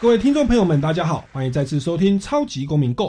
[0.00, 3.04] 各位听众朋友们，大家好，欢迎再次收听《超级公民 Go》。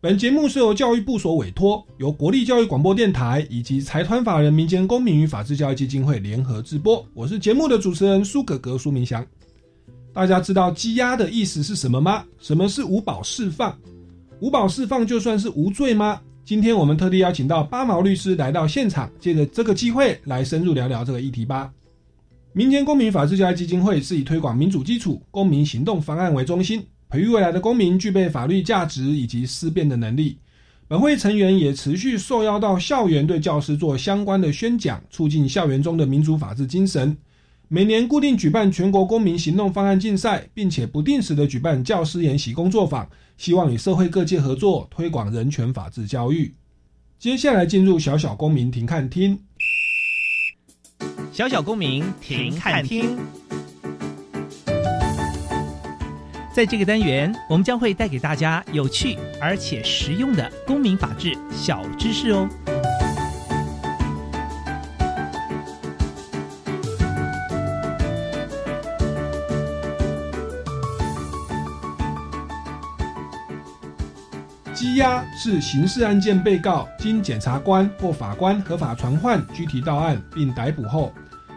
[0.00, 7.06] 本节目是由教育部所委托，由国立教育广播电台以及财团法人民间公民与法治教育基金会联合直播。
[7.14, 9.24] 我是节目的主持人苏格格苏明祥。
[10.12, 12.24] 大家知道“羁押”的意思是什么吗？
[12.40, 13.78] 什么是无保释放？
[14.40, 16.20] 无保释放就算是无罪吗？
[16.44, 21.70] 今天我们特地邀请到八毛律师来到现场，借着这个机会来深入聊聊这个议题吧。
[22.56, 30.38] 民间公民法治教育基金会是以推广民主基础、公民行动方案为中心，培育未来的公民具备法律价值以及思辨的能力。
[30.86, 37.16] 本会成员也持续受邀到校园，对教师做相关的宣讲，促进校园中的民主法治精神。
[37.66, 46.54] 每年固定举办全国公民行动方案竞赛，并且不定时的举办教师研习工作坊，希望与社会各界合作，推广人权法治教育。
[47.18, 49.40] 接下来进入小小公民庭看厅。
[51.34, 53.18] 小小公民停看听，
[56.54, 62.48] 在这个单元，我们将会带给大家有趣而且实用的公民法治小知识哦。
[74.72, 81.12] 羁押是刑事案件被告经检察官或法官合法传唤、具体到案并逮捕后，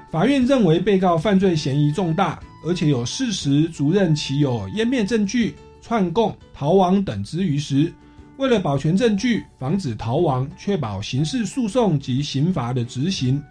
[0.09, 7.93] 法院认为被告犯罪嫌疑重大，而且有事实足认其有湮灭证据、串供、逃亡等之余时，
[8.37, 13.43] 为了保全证据、防止逃亡、确保刑事诉讼及刑罚的执行，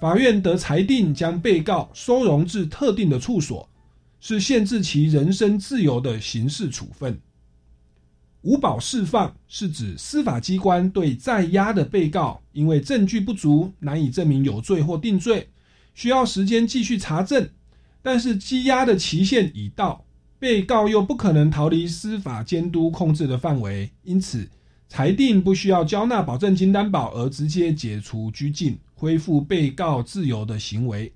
[0.00, 3.68] 法院得裁定将被告收容至特定的处所，
[4.20, 7.18] 是限制其人身自由的刑事处分。
[8.42, 15.48] 无保释放是指司法机关对在押的被告，因为证据不足，难以证明有罪或定罪，
[15.94, 17.48] 需要时间继续查证，
[18.02, 20.04] 但是羁押的期限已到，
[20.38, 24.50] 被告又不可能逃离司法监督控制的范围，因此
[24.88, 31.12] 裁定不需要交纳保证金担保而直接解除拘禁，恢复被告自由的行为。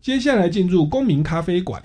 [0.00, 1.82] 接下来进入公民咖啡馆。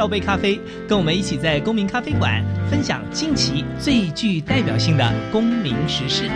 [0.00, 6.26] 倒杯咖啡，跟我们一起在公民咖啡馆分享近期最具代表性的公民时事。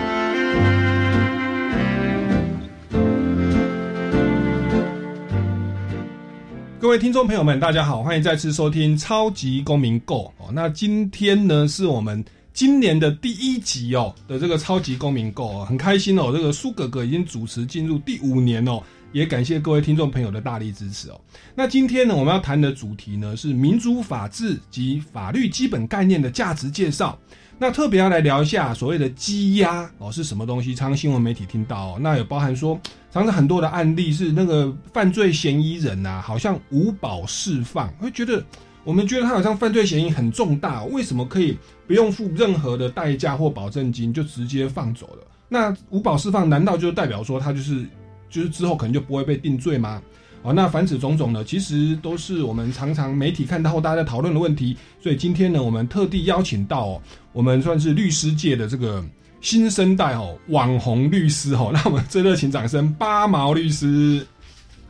[6.79, 10.53] 各位听众朋友们，大家好，欢迎再次收听《超级公民 Go》哦。
[10.53, 16.31] 那今天呢，是我们今年的第一集哦的这个《超级公民 Go》，很开心哦。
[16.31, 18.83] 这个苏哥哥已经主持进入第五年哦。
[19.15, 21.21] 也感谢各位听众朋友的大力支持哦。
[21.55, 27.17] 那今天呢，我们要谈的主题呢是民主法治及法律基本概念的价值介绍。
[27.57, 30.75] 那特别要来聊一下所谓的羁押哦是什么东西？
[30.75, 32.77] 常常新闻媒体听到哦，那有包含说，
[33.13, 38.45] 常常很多的案例是那个犯罪嫌疑人呐，好像无保释放，会觉得
[38.83, 45.25] 我们觉得他好像犯罪嫌疑很重大，为什么可以不用付任何的代价或保证金就直接放走了？
[45.49, 47.87] 那无保释放难道就代表说他就是？
[48.35, 50.03] 就是之后可能就不会被定罪吗？
[50.43, 54.77] 哦，那凡此种种呢，其实都是我们常常媒体看到后大家在讨论的问题。
[55.01, 57.01] 所以今天呢，我们特地邀请到
[57.33, 59.03] 我们算是律师界的这个
[59.41, 64.27] 新生代哦，网红律师哦，那我们最热情掌声，八毛律师。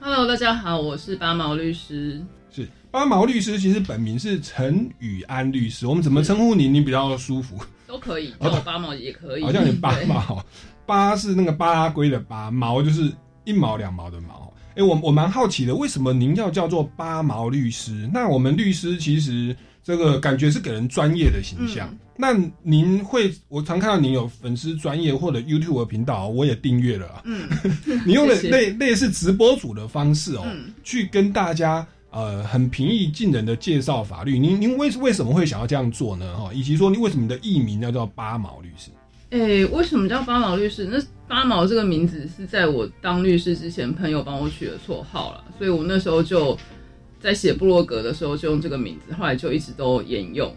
[0.01, 2.25] Hello，大家好，我是八毛律师。
[2.51, 5.87] 是八毛律师，其实本名是陈宇安律师。
[5.87, 6.67] 我们怎么称呼你？
[6.67, 7.59] 你比较舒服？
[7.87, 9.45] 都可以，叫我八毛也可以。
[9.45, 10.45] 好像你八毛，
[10.87, 13.13] 八是那个巴拉圭的八，毛就是。
[13.45, 18.09] 一毛两毛的毛，哎，我我蛮好奇的，为什么您要叫做八毛律师？
[18.13, 21.95] 那我们律师其实这个感觉是给人专业的形象。
[22.17, 22.33] 那
[22.63, 27.23] 您会，我常看到您有粉丝专业或者 YouTube 频道，我也订阅了。
[27.25, 27.49] 嗯，
[28.07, 30.47] 你用的类类似直播主的方式哦，
[30.85, 34.39] 去跟大家呃很平易近人的介绍法律。
[34.39, 36.37] 您您为为什么会想要这样做呢？
[36.37, 38.91] 哈，以及说你为什么你的艺名叫做八毛律师？
[39.35, 40.85] 哎，为什么叫八毛律师？
[40.85, 40.97] 那
[41.27, 46.57] 八毛这个名字是在我当律师之前，朋友帮我取的绰号了，所以我那时候就
[47.19, 50.55] 在写部落格的时候就用这个名字，后来就一直都沿用。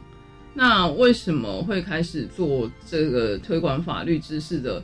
[0.54, 4.84] 那为什么会开始做这个推广法律知识的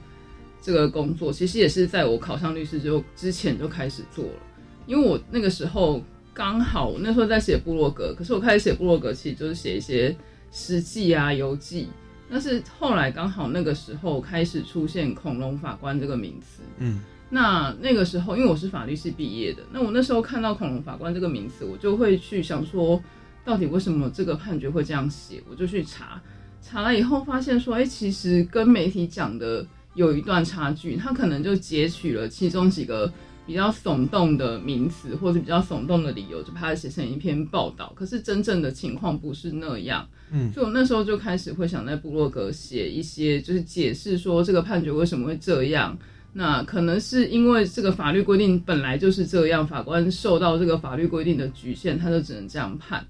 [0.60, 1.32] 这个工作？
[1.32, 4.40] 其实也是在我考上律师之后之前就开始做了，
[4.88, 6.02] 因为我那个时候
[6.34, 10.16] 刚好我那时候在写部落格，可是我开始写部落格其实就是写一些
[10.52, 11.90] 实记啊、游记，
[12.30, 17.00] 但是后来刚好那个时候开始出现“恐龙法官”这个名词，嗯，
[17.30, 23.02] 那那个时候因为我是法律系毕业的，那我那时候看到“恐龙法官”这个名词，我就会去想说。
[23.46, 25.44] 到底为什么这个判决会这样写？
[25.50, 26.22] 我就去查，
[26.62, 30.96] 查了以后发现说，哎，其实跟媒体讲的有一段差距。
[30.96, 33.12] 他可能就截取了其中几个
[33.46, 37.92] 比较耸动的名词，或者比较耸动的理由，就把它写成一篇报道。
[37.96, 40.08] 可是真正的情况不是那样。
[40.32, 45.98] 嗯，所以我那时候就开始会想在部落格写一些，就是解释说这个判决为什么会这样。
[46.32, 53.06] 那可能是因为这个法律规定本来就是这样，法官受到这个法律规定的局限，他就只能这样判。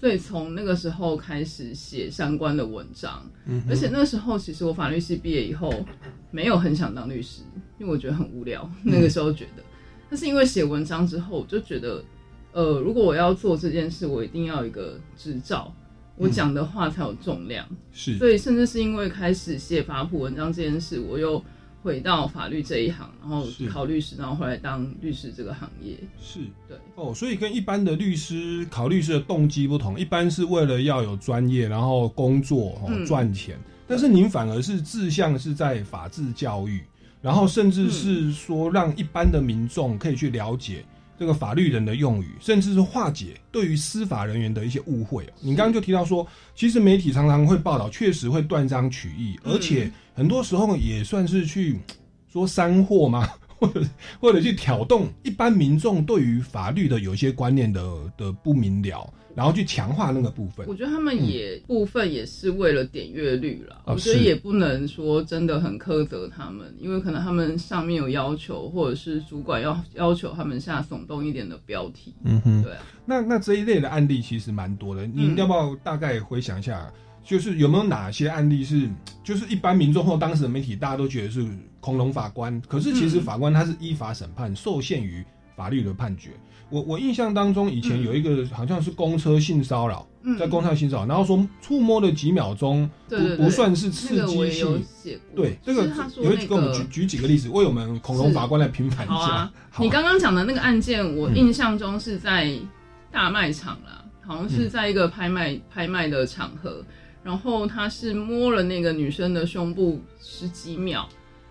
[0.00, 5.72] 所以从那个时候开始写相关的文章，嗯而且那时候其实我法律系毕业以后
[6.30, 7.42] 没有很想当律师，
[7.80, 8.70] 因为我觉得很无聊。
[8.84, 9.62] 那个时候觉得，
[10.10, 12.04] 但是因为写文章之后，我就觉得，
[12.52, 15.72] 呃，如果我要做这件事，我一定要一个执照，
[16.16, 17.66] 我讲的话才有重量。
[17.92, 21.42] 是，所以甚至是因为开始写法普文章这件事，我又。
[21.80, 27.14] 回到法律这一行，然后考律师，然后回来当律师这个行业，是对哦。
[27.14, 33.56] 所以跟一般的律师考律师的动机不同，一般是为了要有专业，然后工作哦赚钱。
[33.86, 36.82] 但是您反而是志向是在法治教育，
[37.20, 40.84] 然后甚至是说让一般的民众可以去了解。
[41.18, 45.28] 这个法律人的用语，甚至是化解对于司法人员的一些误会。
[45.40, 46.24] 你刚刚就提到说，
[46.54, 51.80] 其实媒体常常会报道，确实会断章取义，而且很多时候也算是去
[52.32, 53.28] 说山货嘛。
[53.58, 53.82] 或者
[54.20, 57.82] 或者去挑动一般民众对于法律的有一些观念的
[58.16, 60.66] 的不明了，然后去强化那个部分。
[60.68, 63.82] 我觉得他们也部分也是为了点阅率了。
[63.86, 72.14] 我觉得也不能说真的很苛责他们，因为可能他们上面有要求，或者是主管要要求他们下耸动一点的标题。
[72.24, 72.82] 嗯哼，对啊。
[73.04, 76.90] 那那这一类的案例其实蛮多的，你要不要大概回想一下？
[77.24, 78.88] 就是有没有哪些案例是，
[79.22, 81.46] 就是一般民众或当时的媒体大家都觉得是
[81.80, 85.24] 恐龙法官，可是其实法官他是依法审判，受限于
[85.56, 86.30] 法律的判决。
[86.70, 90.06] 我我印象当中以前有一个好像是公车性骚扰，
[90.38, 94.50] 在公车性骚扰，然后说触摸了几秒钟不不算是刺激。
[94.50, 94.84] 性，
[95.34, 95.86] 对这个
[96.22, 99.50] 有给我们举举几个例子，为我们恐龙法官来评判一下。
[99.78, 102.52] 你刚刚讲的那个案件，我印象中是在
[103.10, 106.84] 大卖场啦，好像是在一个拍卖拍卖的场合。
[107.24, 111.06] 然后他是摸了那个女生的胸部十几秒，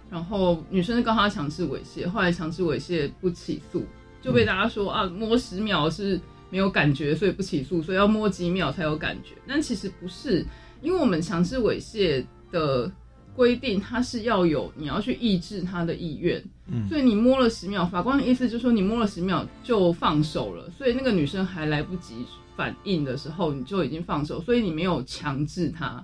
[0.09, 3.86] 然后女生告他强制猥亵，后来强制猥亵不起诉，
[4.21, 6.19] 就被大家说啊摸十秒是
[6.50, 9.36] 没有感觉，所以不起诉，所以要摸几秒才有感觉。
[9.48, 10.45] 但其实不是，
[10.81, 12.92] 因为我们强制猥亵的
[13.36, 16.44] 规定，它是要有你要去抑制他的意愿，
[16.88, 22.25] 所以你摸了十秒，法官的意思就是说你摸了十秒就放手了，所以那个女生还来不及。
[22.56, 26.03] 反应的时候你就已经放手，所以你没有强制他。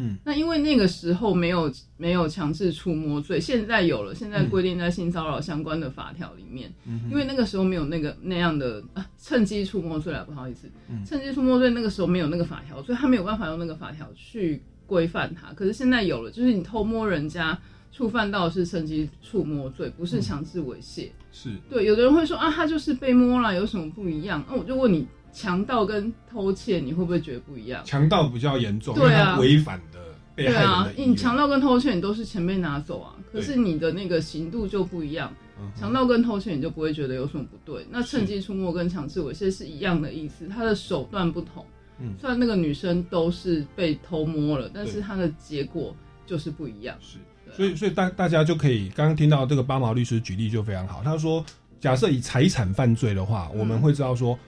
[0.00, 6.72] 嗯，那因为那个时候没有没有强制触摸罪，现在有了，现在规定在性骚扰相关的法条里面。
[6.86, 10.68] 嗯，因为那个时候没有那个那样的啊，趁机触摸罪了，不好意思，
[11.04, 15.52] 趁机触摸罪那个时候没有那个法条，所以他没有办法用那个法条去规范他。
[15.52, 17.58] 可是现在有了，就是你偷摸人家，
[17.90, 21.08] 触犯到是趁机触摸罪，不是强制猥亵。
[21.32, 24.44] 是对，有的人会说啊，他就是被摸了，有什么不一样？
[24.48, 25.06] 那我就问你。
[25.32, 27.82] 强盗跟偷窃，你会不会觉得不一样？
[27.84, 29.98] 强盗比较严重，对啊，违反的
[30.34, 35.32] 被害人的你强盗跟偷窃，你都是钱被拿走啊，可是你的那个刑度就不一样。
[35.74, 37.84] 强盗跟偷窃，你就不会觉得有什么不对。
[37.90, 41.66] 那趁机出没跟强制猥亵是一样的意思，他的手段不同。
[41.98, 45.92] 嗯，虽然那个女生都是被偷摸了，但是她的结果
[46.24, 46.96] 就是不一样。
[47.00, 47.18] 是，
[47.52, 51.02] 所以所以大大家就可以刚刚听到这个八毛律师举例就非常好。
[51.02, 51.44] 他说，
[51.80, 54.38] 假设以财产犯罪的话，我们会知道说。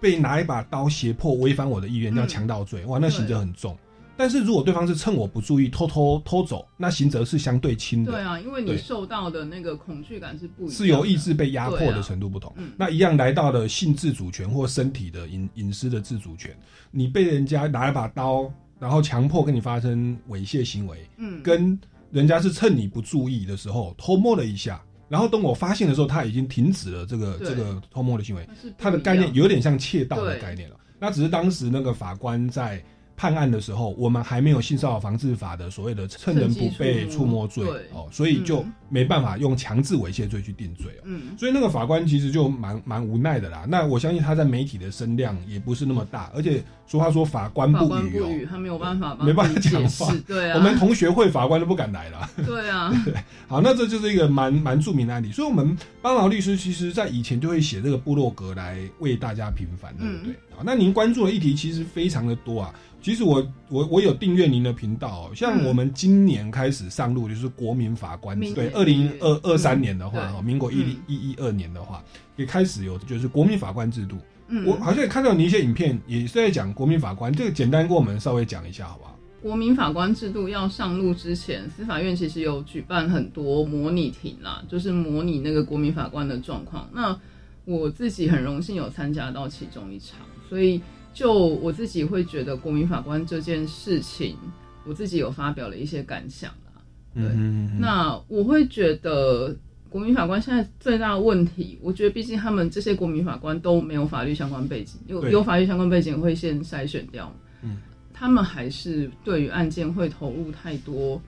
[0.00, 3.76] 被拿一把刀胁迫违反我的意愿叫强盗罪，哇，那刑责很重。
[4.16, 8.12] 但是如果对方是趁我不注意偷偷偷走，那刑责是相对轻的。
[8.12, 12.54] 对啊，因为你受到的那个恐惧感是不一样，是由意志被压迫的程度不同。
[12.76, 16.54] 那一样来到了性自主权或身体的隐隐私的自主权，
[16.90, 21.78] 你被人家拿一把刀，然后强迫跟你发生猥亵行为，嗯，跟
[22.10, 24.82] 人家是趁你不注意的时候偷摸了一下。
[25.10, 28.48] 然后等我发现的时候，他已经停止了这个这个偷摸的行为。
[28.78, 30.76] 他的概念有点像窃盗的概念了。
[31.00, 32.80] 那只是当时那个法官在
[33.20, 37.62] 判案的时候，我们还没有性骚扰防治法的所谓的趁人不备触摸罪
[37.92, 41.02] 哦，所以就嗯没办法用强制猥亵罪去定罪哦。
[41.04, 43.66] 嗯，所以那个法官其实就蛮蛮无奈的啦。
[43.68, 52.26] 那我相信他在媒体的声量也不是那么大，而且说话说法官不语哦，他没有办法帮没办法讲话，对啊，我们同学会法官都不敢来了。
[52.46, 52.90] 对啊，
[53.46, 55.30] 好，那这就是一个蛮蛮著名的案例。
[55.30, 60.34] 所以，我们邦劳律师其实在以前就会写这个部落格来为大家平反，对不对？
[60.56, 62.74] 好，那您关注的议题其实非常的多啊。
[63.00, 72.02] 其实我我我有订阅您的频道、哦，像嗯我们今年开始上路就是国民法官，明对，二零二二三嗯年的话，民国一零一一二年的话，
[72.36, 74.16] 也开始有就是国民法官制度。
[74.48, 79.16] 嗯，我好像也看到你一些影片，也是在讲国民法官，这个简单跟我们稍微讲一下，好不好？
[79.40, 86.86] 国民法官制度要上路之前，司法院其实有举办很多模拟庭啦，就是模拟那个国民法官的状况。
[86.92, 87.18] 那
[87.64, 90.80] 我自己很荣幸有参加到其中一场，所以
[91.20, 94.38] 就我自己会觉得国民法官这件事情，
[94.86, 96.80] 我自己有发表了一些感想啦。
[97.14, 99.54] 对嗯那我会觉得
[99.90, 107.30] 国民法官现在最大的问题，我觉得毕竟他们这些国民法官都没有法律相关背景，有有法律相关背景会先筛选掉。
[107.60, 107.76] 嗯，
[108.14, 111.20] 他们还是对于案件会投入太多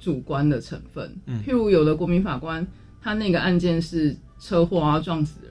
[0.00, 1.14] 主观的成分。
[1.26, 2.66] 嗯譬如有的国民法官，
[3.00, 5.49] 他那个案件是车祸啊撞死人，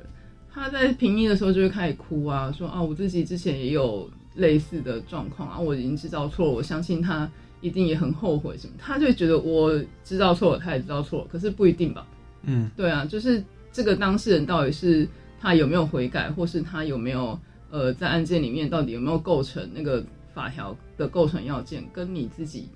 [0.60, 7.30] 他在评议的时候就会开始哭啊，说啊我自己之前也有类似的状况啊，我已经知道错了，我相信他
[7.62, 9.72] 一定也很后悔什么，他就会觉得我
[10.04, 12.06] 知道错了，他也知道错了，可是不一定吧？
[12.44, 15.08] 嗯对啊，就是这个当事人到底是
[15.40, 17.40] 他有没有悔改，或是他有没有
[17.70, 22.68] 呃在案件里面到底有没有构成那个法条的构成要件，跟你自己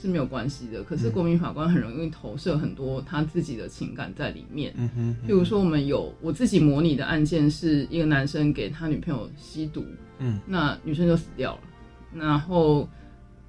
[0.00, 0.82] 是没有关系的。
[0.82, 4.72] 可是国民法官很容易投射很多他自己的情感在里面。
[4.76, 9.84] 嗯哼，譬如说，我们有我自己模拟的案件，是一个男生给他女朋友吸毒，
[10.18, 11.60] 嗯，那女生就死掉了，
[12.14, 12.88] 然后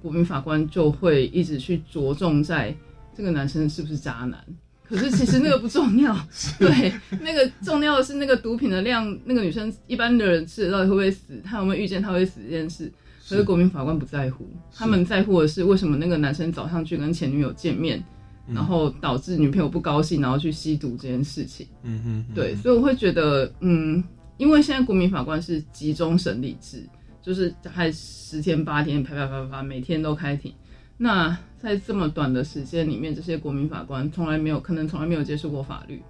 [0.02, 2.74] 国民法官就会一直去着重在
[3.14, 4.38] 这个男生是不是渣男。
[4.82, 6.12] 可是其实那个不重要，
[6.58, 12.90] 对，那个重要的是那个毒品的量，那个女生一般的人吃了到底会不会死，她有没有预见她会死这件事。
[13.30, 18.02] 可是国民法官不在乎，他们在乎的是为什么那个男生早上去跟前女友见面，
[18.48, 18.54] 嗯。
[18.54, 21.66] 然后导致女朋友不高兴，然后去吸毒这件事情。
[21.84, 24.02] 嗯哼，对，所以我会觉得，嗯，
[24.36, 26.84] 因为现在国民法官是集中审理制，
[27.22, 30.52] 就是大概十天八天，啪啪啪啪啪，每天都开庭。
[30.96, 36.02] 那在这么短的时间里面，这些国民法官从来没有，可能从来没有接触过法律，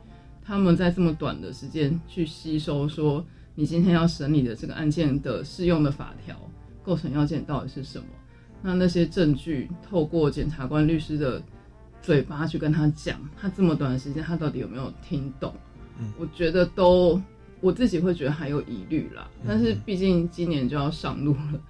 [0.43, 3.25] 他们在这么短的时间去吸收说，
[3.55, 6.35] 你今天要审理的这个案件的适用的法条、
[6.83, 8.05] 构成要件到底是什么？
[8.63, 11.43] 那那些证据透过检察官、律师的
[12.03, 15.55] 嘴巴去跟他讲，他这么短的时间，他到底有没有听懂？
[16.19, 17.21] 我觉得都
[17.61, 19.29] 我自己会觉得还有疑虑啦。
[19.47, 21.61] 但是毕竟今年就要上路了，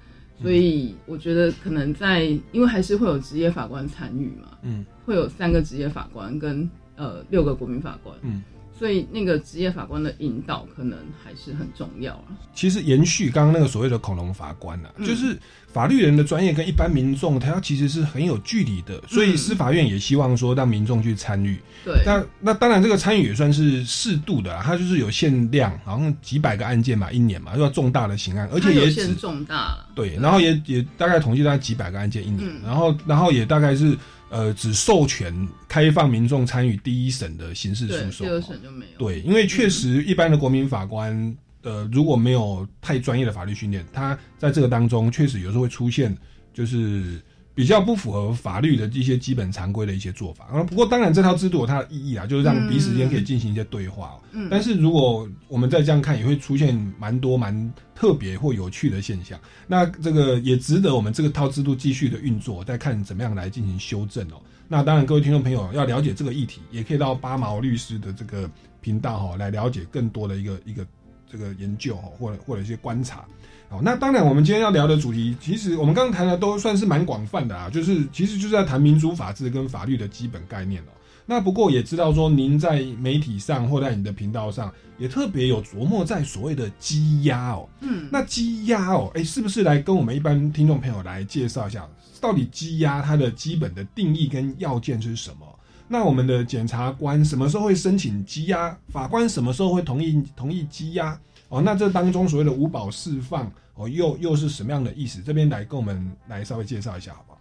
[0.41, 8.43] 所以我觉得可能在因为还是会有职业法官参与嘛，嗯，会有三个职业法官跟呃六个国民法官，嗯，
[8.81, 12.25] 所以那个职业法官的引导可能还是很重要啊。
[12.55, 15.39] 其实延续刚刚那个所谓的恐龙法官啊，嗯就是
[15.71, 21.61] 法律人的专业跟一般民众，他其实是很有距离的，所以嗯司法院也希望说让民众去参与。
[21.85, 29.87] 对，那那当然，这个参与也算是适度的啦，它就是有限量，好像几百个案件嘛，一年嘛，要重大的刑案，而且也只重大了。
[29.95, 33.95] 对，然后也也大概统计大概几百个案件一年，嗯然后然后也大概是
[34.31, 38.45] 呃只授权开放民众参与第一审的刑事对，诉讼第二哦。
[38.47, 38.99] 审就没有。
[38.99, 46.17] 对，因为确实一般的国民法官，呃，如果没有太专业的法律训练，他在这个当中确实有时候会出现
[46.55, 47.21] 就是
[47.55, 50.47] 比较不符合法律的一些基本常规的一些做法。
[50.47, 54.21] 啊，不过当然这套制度有它的意义啊，就是让彼此间可以进行一些对话、哦。
[54.33, 59.39] 嗯但是如果我们再这样看，也会出现蛮多蛮特别或有趣的现象。
[59.67, 64.41] 那这个也值得我们这个套制度继续的运作，再看怎么样来进行修正哦。
[64.69, 68.49] 那当然，各位听众朋友要了解这个议题，也可以到八毛律师的这个
[68.81, 70.87] 频道哈、来了解更多的一个一个
[71.31, 73.25] 这个研究哈，或者或者一些观察。
[73.69, 80.93] 好，那当然，我们今天要聊的主题，其实我们刚刚谈的都算是蛮广泛的啊，就是其实就是在谈民主法治跟法律的基本概念哦。
[81.25, 87.69] 那不过也知道说，您在媒体上或在你的频道上，也特别有琢磨在所谓的积压哦。
[87.83, 91.87] 嗯，那积压哦，哎，是不是来跟我们一般听众朋友来介绍一下，
[92.21, 95.47] 到底积压它的基本的定义跟要件是什么？
[95.93, 98.79] 那我们的检察官什么时候会申请羁押？
[98.91, 101.19] 法官什么时候会同意同意羁押？
[101.49, 105.21] 哦，那这当中所谓的无保释放哦，又又是什么样的意思？
[105.21, 107.41] 这边来跟我们来稍微介绍一下，好不好？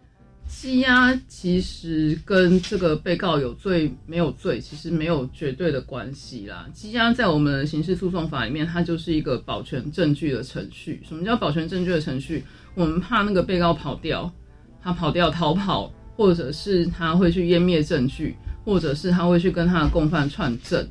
[0.50, 6.68] 羁押其实跟这个被告有罪没有罪，其实没有绝对的关系啦。
[6.74, 11.04] 羁押在我们刑事诉讼法里面，它就是一个保全证据的程序。
[11.08, 12.44] 什么叫保全证据的程序？
[12.74, 14.34] 我们怕那个被告跑掉，
[14.82, 18.36] 他跑掉逃跑，或者是他会去湮灭证据，
[18.66, 20.86] 或者是他会去跟他的共犯串证。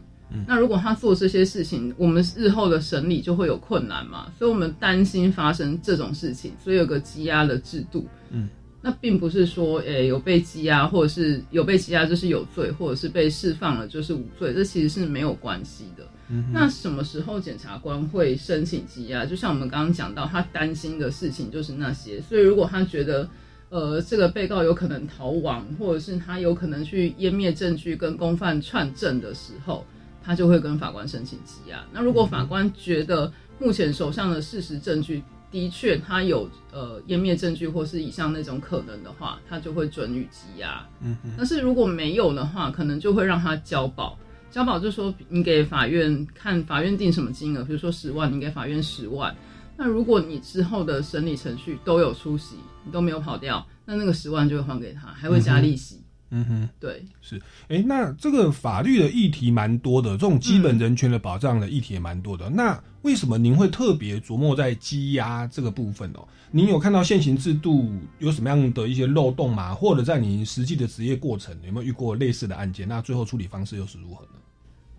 [0.47, 8.07] 那如果他做这些事情，我们日后的审理就会有困难嘛，所以我们担心发生这种事情，所以有个羁押的制度。
[8.31, 8.49] 嗯，
[8.81, 16.05] 那并不是说，诶、有被羁押，或者是有被羁押就是有罪，或者是被释放了就是无罪，这其实是没有关系的。
[16.53, 19.27] 那什么时候检察官会申请羁押？
[19.27, 23.29] 就像我们刚刚讲到，他担心的事情就是那些，所以如果他觉得，
[23.71, 29.85] 呃，这个被告有可能逃亡，或者是他有可能去湮灭证据跟公犯串证的时候，
[30.23, 31.85] 他就会跟法官申请羁押。
[31.93, 40.87] 那如果法官觉得目前手上的事实证据的确他有呃湮灭证据或是以上那种可能的话，他就会准予羁押。
[41.03, 44.19] 嗯但是如果没有的话，可能就会让他交保。
[44.51, 49.35] 交保就是说你给法院看法院定什么金额，比如说十万，你给法院十万。
[49.79, 56.03] 那如果你之后的审理程序都有出席，你都没有跑掉，那那个十万就会还给他，还会加利息。
[56.31, 62.51] 嗯哼，对，是哎，那这个法律的议题蛮多的，这种基本人权的保障的议题也蛮多的。
[62.51, 66.27] 那为什么您会特别琢磨在羁押这个部分哦？
[66.51, 69.73] 您有看到现行制度有什么样的一些漏洞吗？
[69.73, 72.87] 或者在您实际的职业过程有没有遇过类似的案件？
[72.87, 74.33] 那最后处理方式又是如何呢？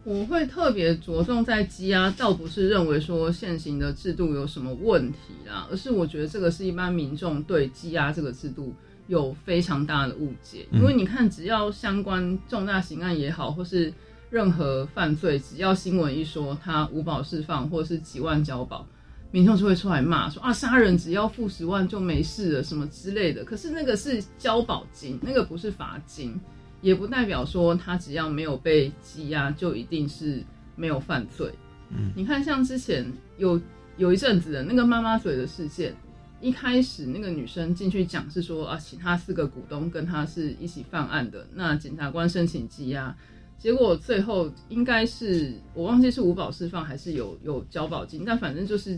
[0.06, 8.74] 我会特别着重在羁押，倒不是认为说现行的制度有什么问题啦，而是我觉得这个是一般民众对羁押这个制度
[9.08, 10.66] 有非常大的误解。
[10.72, 13.94] 因为你看，只要相关重大刑案也好，或是
[14.30, 18.88] 任何犯罪，只要新闻一说他无保释放或者是几万交保，
[19.32, 23.44] 民众就会出来骂说啊，杀人只要付十万就没事了什么之类的。
[23.44, 26.40] 可是那个是交保金，那个不是罚金。
[26.82, 30.44] 也不代表说他只要没有被羁押就一定是
[30.76, 31.52] 没有犯罪。
[31.90, 33.60] 嗯，你看像之前有
[33.98, 35.94] 有一阵子的那个妈妈嘴的事件，
[36.40, 43.14] 一开始那个女生进去讲是说啊，其他四个股东跟她是一起犯案的，那检察官申请羁押，
[43.58, 48.98] 结果最后应该是我忘记是无保释放还是有有交保金，但反正就是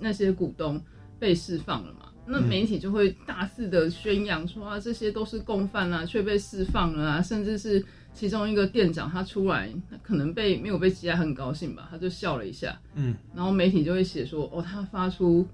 [0.00, 0.82] 那些股东
[1.18, 2.09] 被释放了嘛。
[2.30, 7.84] 那媒体就会大肆的宣扬说啊，这些都是共犯啊，却被释放了啊，甚至是
[8.14, 15.44] 其中一个店长他出来，他可能被没有被羁押，很高兴吧，他就笑了一下，嗯，然后媒体就会写说，哦，他发出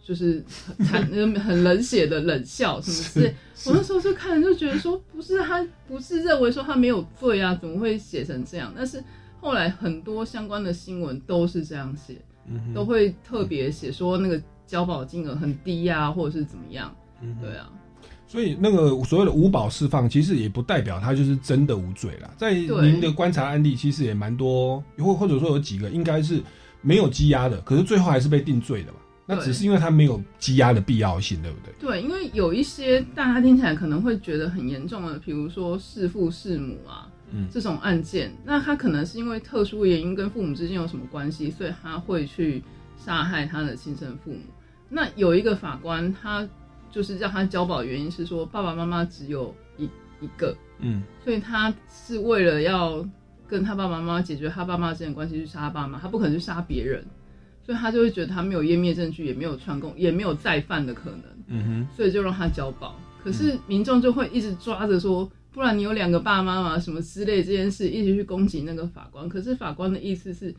[0.00, 0.44] 就是
[0.78, 1.04] 很
[1.40, 3.34] 很冷血的冷笑什么之类，
[3.66, 8.72] 我那时候就看就觉得说，不是他不是认为说他没有罪啊，怎么会写成这样？
[8.76, 9.02] 但是
[9.40, 12.16] 后来很多相关的新闻都是这样写，
[12.72, 14.40] 都会特别写说那个。
[14.72, 16.90] 交保金额很低呀，或者是怎么样？
[17.20, 17.68] 嗯，对啊。
[18.26, 22.30] 所以那个所谓的无保释放，其实也不代表他就是真的无罪啦。
[22.38, 26.42] 在您的观察案例，其实也蛮多，或或者说有几个应该是
[26.80, 28.98] 没有羁押的，可是最后还是被定罪的嘛。
[29.26, 31.74] 那只是因为他没有羁押的必要性，对不对？
[31.78, 42.62] 对，因为有一些大家听起来可能会觉得很严重的，比如说弑父弑母啊，嗯，这种案件，那他可能是因为特殊原因跟父母之间有什么关系，所以他会去
[42.96, 44.40] 杀害他的亲生父母。
[44.94, 46.46] 那有一个法官，他
[46.90, 49.84] 就是让他交保的原因是说，爸爸妈妈只有一
[50.20, 53.02] 一个，嗯，所以他是为了要
[53.48, 57.02] 跟他爸爸妈妈解决他爸妈之间的关系去杀他爸妈，他不可能去杀别人，
[57.64, 62.94] 所以他就会觉得他没有湮灭证据，也没有串供，也没有再犯的可能，嗯哼，所以就让他交保。
[63.24, 69.26] 可是民众就会一直抓着说，不然你有两个爸妈嘛，什么之类这件事，一直去攻击那个法官。
[69.28, 70.54] 可是法官的意思是，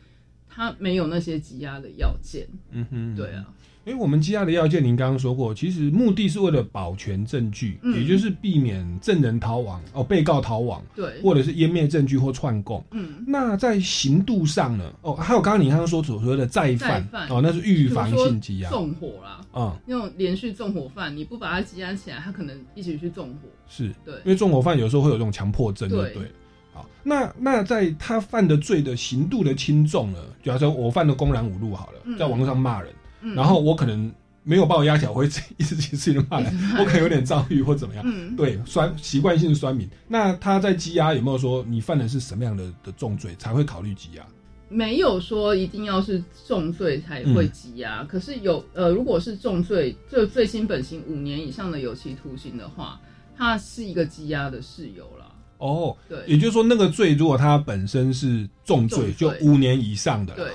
[0.49, 3.45] 他没有那些羁押的要件，嗯哼，对啊。
[3.85, 12.81] 因为我们羁押的要件，您刚刚说过，其实目的是为了保全证据，也就是避免证人逃亡哦，被告逃亡，对，或者是湮灭证据或串供。
[12.91, 14.93] 嗯，那在刑度上呢？
[15.01, 23.49] 哦，还有刚刚你刚刚说所说的再犯哦，那是预防性羁押，纵火啦，嗯，那种连续纵火犯，你不把他羁押起来，他可能一起去纵火。
[23.67, 26.31] 是对，因为纵火犯有时候会有这种强迫症，对对。
[26.73, 30.19] 好，那那在他犯的罪的刑度的轻重呢？
[30.41, 32.93] 假如说我犯了公然侮辱好了，在网络上骂人。
[33.35, 34.11] 然后我可能
[34.43, 35.25] 没有把我压起来，我会
[35.57, 38.03] 一直持续的骂人，我可能有点躁郁或怎么样。
[38.05, 39.89] 嗯对，酸习惯性酸敏。
[40.07, 44.23] 那他在羁押有没有说你犯的是什么样的的重罪才会考虑羁押？
[44.69, 48.03] 没有说一定要是重罪才会羁押。
[48.05, 52.99] 可是有呃，如果是重罪，就最新本刑五年以上的有期徒刑的话，
[53.37, 55.31] 它是一个羁押的事由了。
[55.59, 60.51] 哦，对，也就是说那个罪如果它本身是重罪，就五年以上的，对。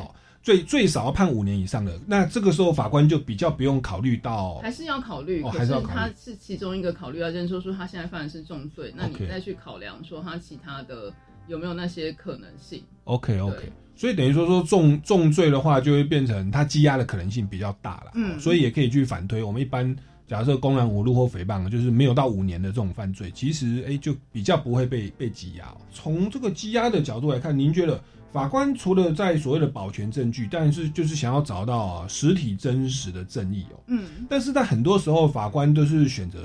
[0.48, 11.12] 最最少要判五年以上的，那这个时候法官就比较不用考虑到，还是要考虑，还是他是其中一个考虑要认，说说他现在犯的是重罪，那你再去考量说他其他的
[11.48, 12.82] 有没有那些可能性。
[13.04, 18.12] OK OK，所以等于说说重重罪的话，就会变成他羁押的可能性比较大了。
[18.14, 19.94] 嗯哦所以也可以去反推，我们一般
[20.26, 25.76] 假设公然侮辱或诽谤，就是没有到五年的这种犯罪，其实哎、就比较不会被被羁押、哦。
[25.92, 28.02] 从这个羁押的角度来看，您觉得
[28.32, 33.80] 法官除了在所谓的保全证据，但是就是想要找到啊实体真实的正义哦。
[33.86, 36.40] 嗯，但是在很多时候，法官都是选择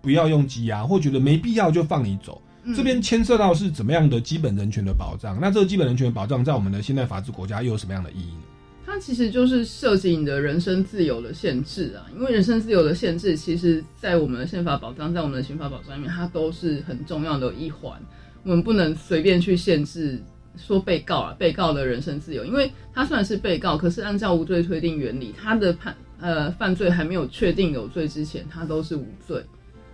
[0.00, 2.40] 不要用羁押，或觉得没必要就放你走。
[2.66, 5.38] 嗯这边牵涉到是怎么样的基本人权的保障？
[5.38, 8.42] 那这个基本人权的保障在我们的现代法治国家又有什么样的意义呢？
[8.86, 18.00] 它其实就是涉及你的人身自由的限制啊，因为人身自由的限制，其实在我们的宪法保障，在我们的刑法保障里面，它都是很重要的一环。
[18.44, 20.22] 我们不能随便去限制
[20.56, 29.42] 说被告啊，被告的人身自由，因为他虽然是被告，可是按照无罪推定原理，他的判呃犯罪还没有确定有罪之前，他都是无罪。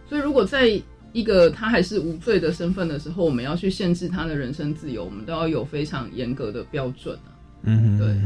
[0.09, 0.81] 所以如果在
[1.13, 7.35] 一个他还是无罪的身份的时候，我们要去限制他的人身自由，我们都要有非常严格的标准啊。
[7.63, 8.17] 嗯哼对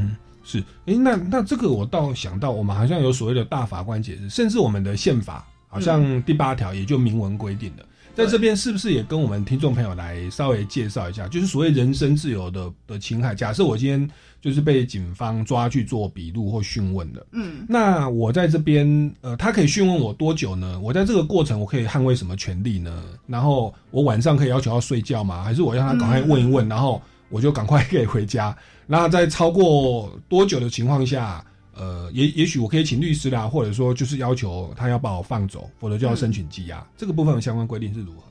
[0.44, 0.62] 是。
[0.86, 7.84] 诶，那那这个我倒想到，我们好像有所谓的大法官解释，甚至我们的宪法好像第八条也就明文规定了。
[8.14, 13.35] 在这边是不是也跟我们听众朋友来稍微介绍一下，就是所谓人身自由的的侵害？
[13.35, 14.09] 假设我今天
[14.40, 20.79] 就是被警方抓去做笔录或讯问的，嗯，那我在这边，呃，他可以讯问我多久呢？
[20.81, 23.03] 我在这个过程，我可以捍卫什么权利呢？
[23.27, 25.42] 然后我晚上可以要求要睡觉吗？
[25.42, 28.57] 还是我让他赶快问一问，然后我就赶快 可以回家？
[28.87, 31.44] 那在超过多久的情况下，
[31.76, 36.87] 呃，也也许我可以请律师啦，或者说就是要求他要把我放走，否则就要申请羁押。
[36.96, 38.22] 这个部分的相关规定是如何？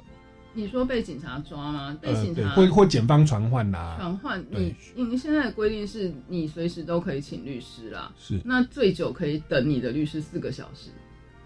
[0.56, 1.98] 你说被警察抓吗？
[2.00, 8.12] 被警察或或检方传唤啦，传唤对你，你现在的规定是你随时都可以请律师啦。
[8.20, 10.90] 是，那最久可以等你的律师四个小时，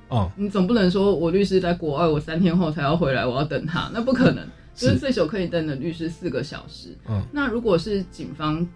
[0.09, 4.45] 哦、你总不能说我律师在国外，我三天后才要回来，我要等他，那不可能。
[4.75, 6.95] 就是是最久可以等的律师四个小时。
[7.09, 8.67] 嗯，那如果是警方，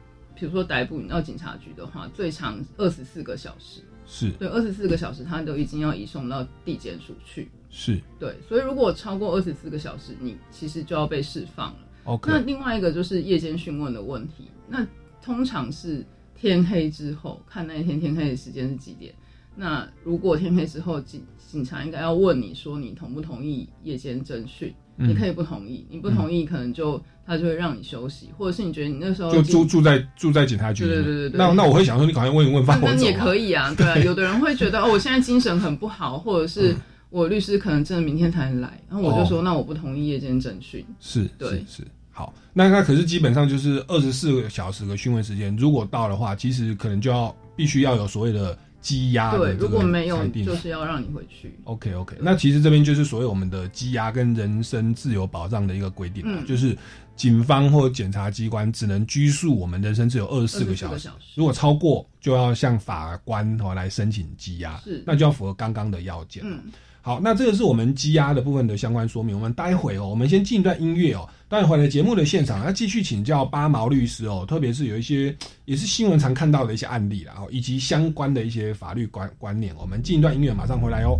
[0.42, 3.82] 比如说逮捕你到警察局的话，最长二十四个小时。
[4.08, 7.48] 是对，二十四个小时他都已经要移送到地检署去。
[7.70, 11.80] 是对，所以如果超过二十四个小时，你其实就要被释放了。
[12.06, 14.86] ，OK，那另外一个就是夜间讯问的问题，那
[15.22, 19.14] 通常是天黑之后，看那一天天黑的时间是几点。
[19.56, 24.74] 那如果天黑之后，警警察应该要问你说你同不同意夜间侦讯？
[24.98, 30.86] 嗯你可以不同意，你不同意可能就他就会让你休息，或者是你觉得你那时候就警住住在住在警察局。
[30.86, 32.94] 对对对对对那那我会想说，你赶快问一问，放我走、啊。
[32.96, 33.98] 那也可以啊，对啊。
[34.04, 36.76] 有的人会觉得哦，我现在精神很不好，或者嗯是
[37.10, 40.86] 我律师可能真的明天才能来，然后我就说、那我不同意夜间侦讯。
[41.00, 41.84] 是，对是是。
[42.14, 50.26] 好，那那可是基本上就是二十四个小时的讯问时间，如果到的话，其实可能就要必须要有所谓的羁押的对，这个如果没有。
[50.28, 51.54] 就是要让你回去。
[51.66, 56.46] OK OK，那其实这边就是所谓我们的羁押跟人身自由保障的一个规定啊，嗯。
[56.46, 56.78] 就是
[57.16, 61.04] 警方或检察机关只能拘束我们人身自由二十四个小24个时。
[61.06, 65.04] 小时，如果超过就要向法官哦来申请羁押，是。
[65.06, 66.44] 那就要符合刚刚的要件。
[66.46, 66.64] 嗯，
[67.04, 69.36] 好，那这个是我们积压的部分的相关说明。
[69.36, 71.28] 我们待会哦，我们先进一段音乐哦。
[71.50, 75.36] 待会回来节目的现场，要继续请教八毛律师哦，特别是有一些
[75.66, 79.76] 也是新闻常看到的一些案例啦，哦，以及相关的一些法律观观念。
[79.78, 81.20] 我们进一段音乐，马上回来哦。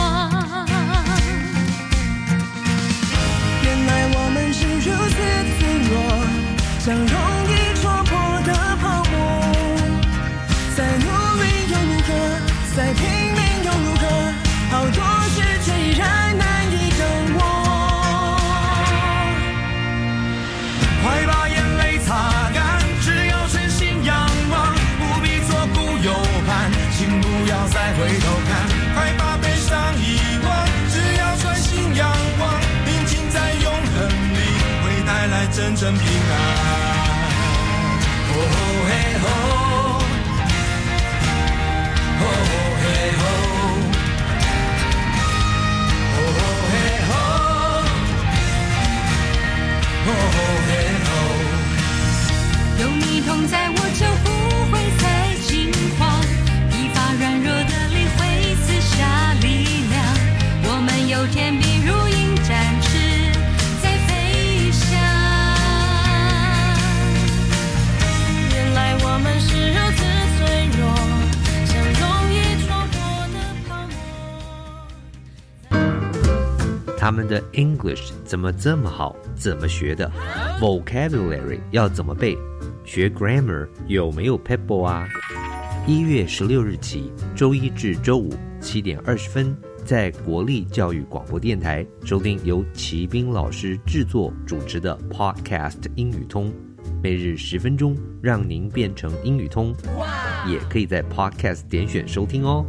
[4.83, 5.15] 如此
[5.59, 5.93] 脆弱，
[6.79, 7.50] 像融
[53.33, 54.29] 我就不
[54.71, 55.03] 会再
[55.47, 55.99] 惊慌
[57.17, 57.73] 软弱的
[59.39, 59.47] 力
[59.89, 59.93] 量。
[60.63, 61.53] 我们有天
[61.85, 61.93] 如
[62.43, 62.49] 展
[62.81, 62.89] 翅
[63.81, 64.09] 在飞
[64.71, 64.81] 翔。
[68.53, 69.99] 原来我们是如此
[70.37, 70.39] 脆
[70.77, 70.79] 弱
[71.65, 72.01] 像容
[72.33, 72.99] 易的泡
[73.31, 73.33] 沫。
[76.97, 80.11] 他们的 english 怎么这么好怎么学的
[80.59, 82.37] ？Vocabulary 要怎么背？
[82.91, 85.07] 学 Grammar 有没有 Pebble 啊？
[85.87, 96.51] 一月十六日起，周一至周五七点二十分，在国立教育广播电台收听由齐斌老师制作主持的 Podcast 英语通，
[97.01, 99.73] 每日十分钟，让您变成英语通。
[100.45, 102.65] 也可以在 Podcast 点选收听哦。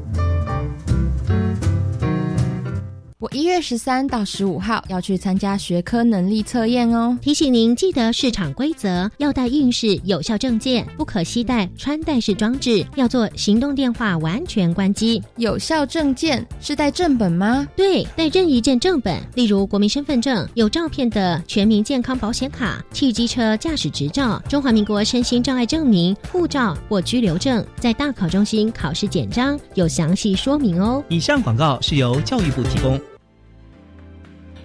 [3.22, 7.16] 我一月十三到十五号要去参加学科能力测验哦。
[7.22, 15.22] 提醒您记得市场规则，要带应试有效证件，不可携带穿戴式装置，要做行动电话完全关机。
[15.36, 17.64] 有效证件是带正本吗？
[17.76, 31.04] 对，带任一件正本，例如国民身份证、有照片的全民健康保险卡、汽机车驾驶执照、中华民国身心障碍证明、护照或居留证，在大考中心考试简章有详细说明哦。
[31.08, 33.00] 以上广告是由教育部提供。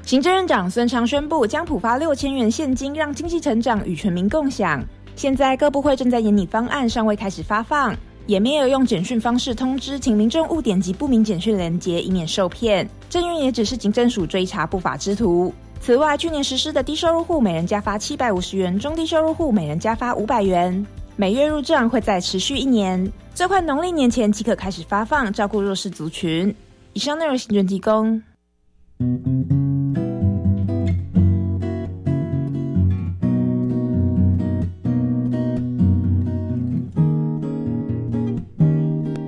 [0.08, 4.82] 行政院长孙昌宣布，将普发六千元现金，让经济成长与全民共享。
[5.18, 7.94] 现在各部会正在研拟方案，尚未开始发放，
[8.26, 12.90] 也没有用简讯方式通知，请民众勿点击不明简讯连接，以免受骗。
[13.10, 15.54] 政院也只是警政署追查不法之徒。
[15.82, 26.56] 此外，去年实施的低收入户每人加发七百五十元，中低收入户每人加发五百元，每月入账会再持续一年，最快农历年前即可开始发放，照顾弱势族群。
[26.94, 28.24] 以上内容行政提供。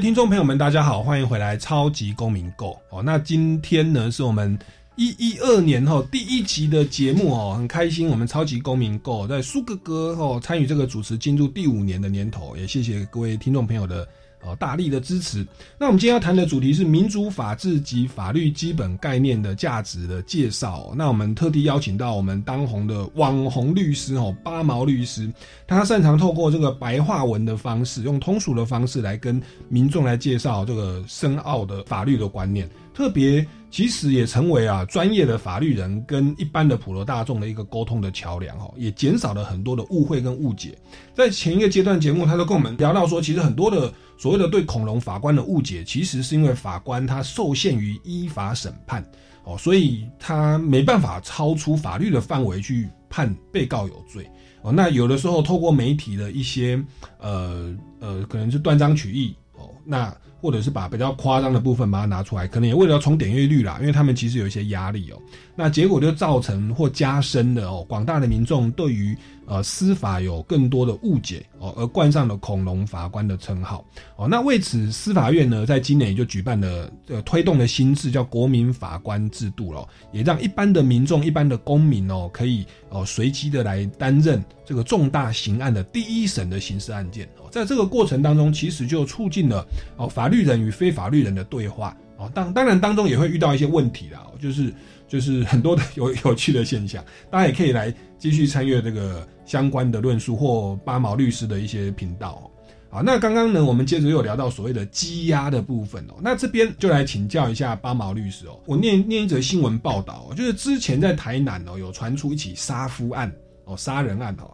[0.00, 3.02] 听众朋友们，大家好，欢迎回来《超级公民购》哦。
[3.02, 4.58] 那今天呢，是我们
[4.96, 14.08] 一一二年后第一集的节目哦，很开心，我们《超级公民购》在苏哥哥哦参与这个主持进入第五年的年头，也谢谢各位听众朋友的
[14.42, 15.46] 哦大力的支持。
[15.78, 25.30] 那我们今天要谈的主题是民主法治及法律基本概念的价值的介绍、那我们特地邀请到我们当红的网红律师哦，八毛律师，
[25.66, 40.76] 他擅长透过这个白话文的方式，用通俗的方式来跟民众来介绍这个深奥的法律的观念，特别其实也成为啊专业的法律人跟一般的普罗大众的一个沟通的桥梁哦，也减少了很多的误会跟误解。
[41.14, 49.04] 在前一个阶段节目，他都跟我们聊到说，其实很多的所谓的对恐龙法官的误解，其实是因为法官他受限于依法审判
[49.44, 54.28] 哦，所以他没办法超出法律的范围去判被告有罪。
[54.62, 56.82] 哦，那有的时候透过媒体的一些
[57.18, 65.20] 呃呃，可能是断章取义哦，那或者是把比较夸张的部分把它拿出来，可能也为了要冲点阅率啦，因为他们其实有一些压力哦，
[65.54, 69.16] 那结果就造成或加深了哦，广大的民众对于
[69.50, 73.84] 呃司法有更多的误解哦，而冠上了恐龙法官的称号
[74.14, 74.28] 哦。
[74.28, 87.50] 那为此，司法院呢在今年也就举办了呃推动的新制叫国民法官制度了，也让一般的民众、一般的公民哦可以哦随机的来担任这个重大刑案的第一审的刑事案件哦。
[87.50, 92.30] 在这个过程当中，其实就促进了哦法律人与非法律人的对话哦。
[92.32, 94.72] 当当然当中也会遇到一些问题啦，就是
[95.08, 102.48] 就是很多的 有有趣的现象，大家也可以来继续参阅这个相关的论述或八毛律师的一些频道、
[102.88, 106.14] 好，那刚刚呢，我们接着又聊到所谓的羁押的部分哦。
[106.22, 108.60] 那这边就来请教一下八毛律师哦。
[108.64, 113.32] 我念念一则新闻报道、就是之前在台南哦有传出一起杀夫案
[113.64, 114.48] 哦，杀人案哦。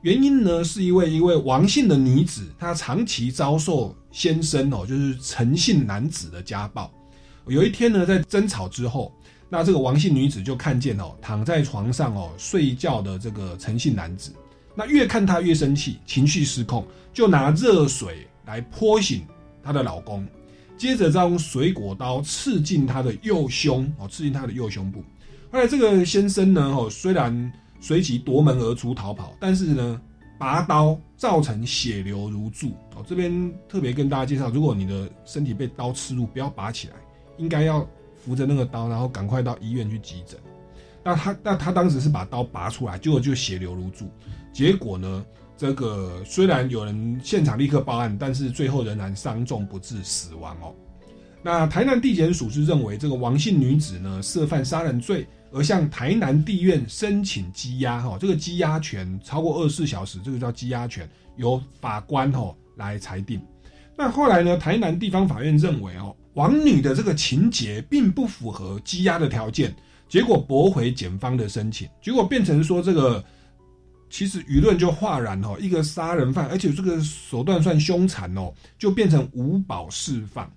[0.00, 6.90] 原因呢，是一位一位王姓的女子，她长期遭受先生哦，就是陈姓男子的家暴。
[7.48, 9.12] 有一天呢，在争吵之后，
[9.48, 14.32] 那这个王姓女子就看见哦，躺在床上哦睡觉的这个陈姓男子，
[14.74, 19.24] 那越看他越生气，情绪失控，就拿热水来泼醒
[19.62, 20.26] 她的老公，
[20.76, 25.02] 接着再用水果刀刺进他的右胸哦，刺进他的右胸部。
[25.50, 30.00] 后来这个先生呢，哦，虽然随即夺门而出逃跑，但是呢，
[30.38, 32.68] 拔刀造成血流如注。
[32.94, 36.94] 哦，这边特别跟大家介绍，如果你的身体被刀刺入，不要拔起来，
[37.38, 37.88] 应该要
[38.28, 40.38] 扶着那个刀，然后赶快到医院去急诊。
[41.02, 44.06] 那他那他当时是把刀拔出来，结果就血流如注。
[44.52, 45.24] 结果呢，
[45.56, 50.74] 这个虽然有人现场立刻报案，但是最后仍然伤重不治死亡哦。
[51.42, 63.40] 那台南地检署是认为这个王姓女子呢涉犯杀人罪，而向台南地院申请羁押哈，这个羁押权超过二十四小时，这个叫羁押权，由法官哈来裁定。
[63.96, 69.74] 那后来呢，台南地方法院认为哦，王女的这个情节并不符合羁押的条件，
[70.08, 73.24] 结果驳回检方的申请，结果变成说这个。
[74.10, 80.50] 其实舆论就哗然哦，一个杀人犯，而且这个手段算凶残哦，就变成无保释放。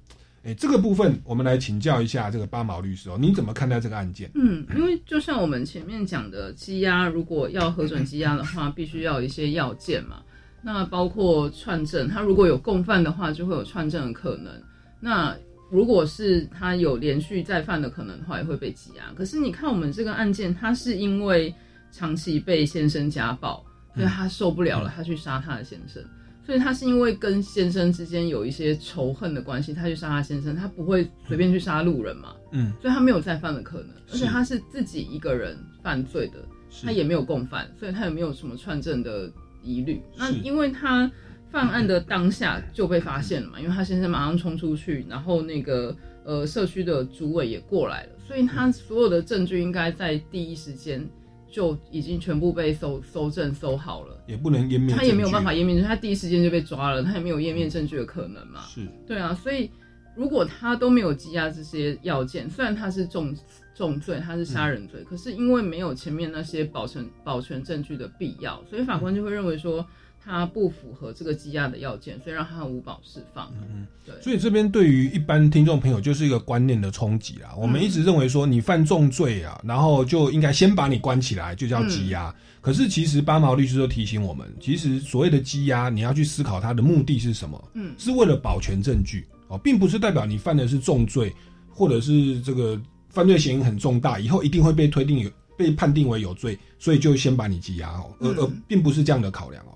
[0.43, 4.31] 哎，这个部分我们来请教一下这个八毛律师哦，你怎么看待这个案件？
[4.35, 10.21] 嗯，因为就像我们前面讲的，羁押如果要核准羁押的话，必须要一些要件嘛。
[10.61, 14.53] 那包括串证，他如果有共犯的话，就会有串证的可能。
[15.01, 15.35] 那
[15.71, 19.11] 如果是他有连续再犯的可能的话，也会被羁押。
[19.15, 21.51] 可是你看我们这个案件，他是因为。
[21.93, 23.61] 长期被先生家暴，
[23.93, 26.01] 所以他受不了了，他去杀他的先生。
[26.45, 32.33] 所以他是因为跟先生之间有一些仇恨的关系，他去杀他先生，他不会随便去杀路人嘛。
[32.51, 36.35] 嗯，所以他没有再犯的可能，而且他是自己一个人犯罪的，
[36.81, 39.29] 他也没有共犯，所以他也没有什么串证的
[39.61, 40.01] 疑虑。
[40.17, 41.11] 那因为他
[41.51, 51.07] 犯案的当下就被发现了嘛，因为他先生马上冲出去，然后那个呃社区的主委也过来了，所以他所有的证据应该在第一时间。
[51.53, 58.61] 就已经全部被搜搜证搜好了，也不能湮灭，他也没有办法湮灭，他第一时间就被抓了，他也没有湮灭证据的可能嘛。
[58.61, 59.69] 是，对啊，所以
[60.15, 63.35] 如果他都没有羁押这些要件，虽然他是重
[63.75, 69.85] 重罪，他是杀人罪，可是因为没有前面那些保存保全证据的必要，所以法官就会认为说。
[70.23, 73.51] 他不符合这个羁押的要件，所以让他无保释放。
[73.73, 74.13] 嗯，对。
[74.21, 77.53] 所以这边对于一般听众朋友就是一个观念的冲击啦。
[77.57, 82.33] 我们一直认为说你犯重罪啊，然后就应该先把你关起来，就叫羁押。
[82.61, 87.71] 可是其实八毛律师都提醒我们，其实所谓的羁押，你要去思考它的目的是什么？
[87.73, 91.33] 嗯，是为了保全证据哦，并不是代表你犯的是重罪，
[91.69, 92.79] 或者是这个
[93.09, 99.73] 犯罪嫌疑很重大，以后一定会被推定有被判定为有罪，所以就先把你羁押哦，而而并不是这样的考量哦。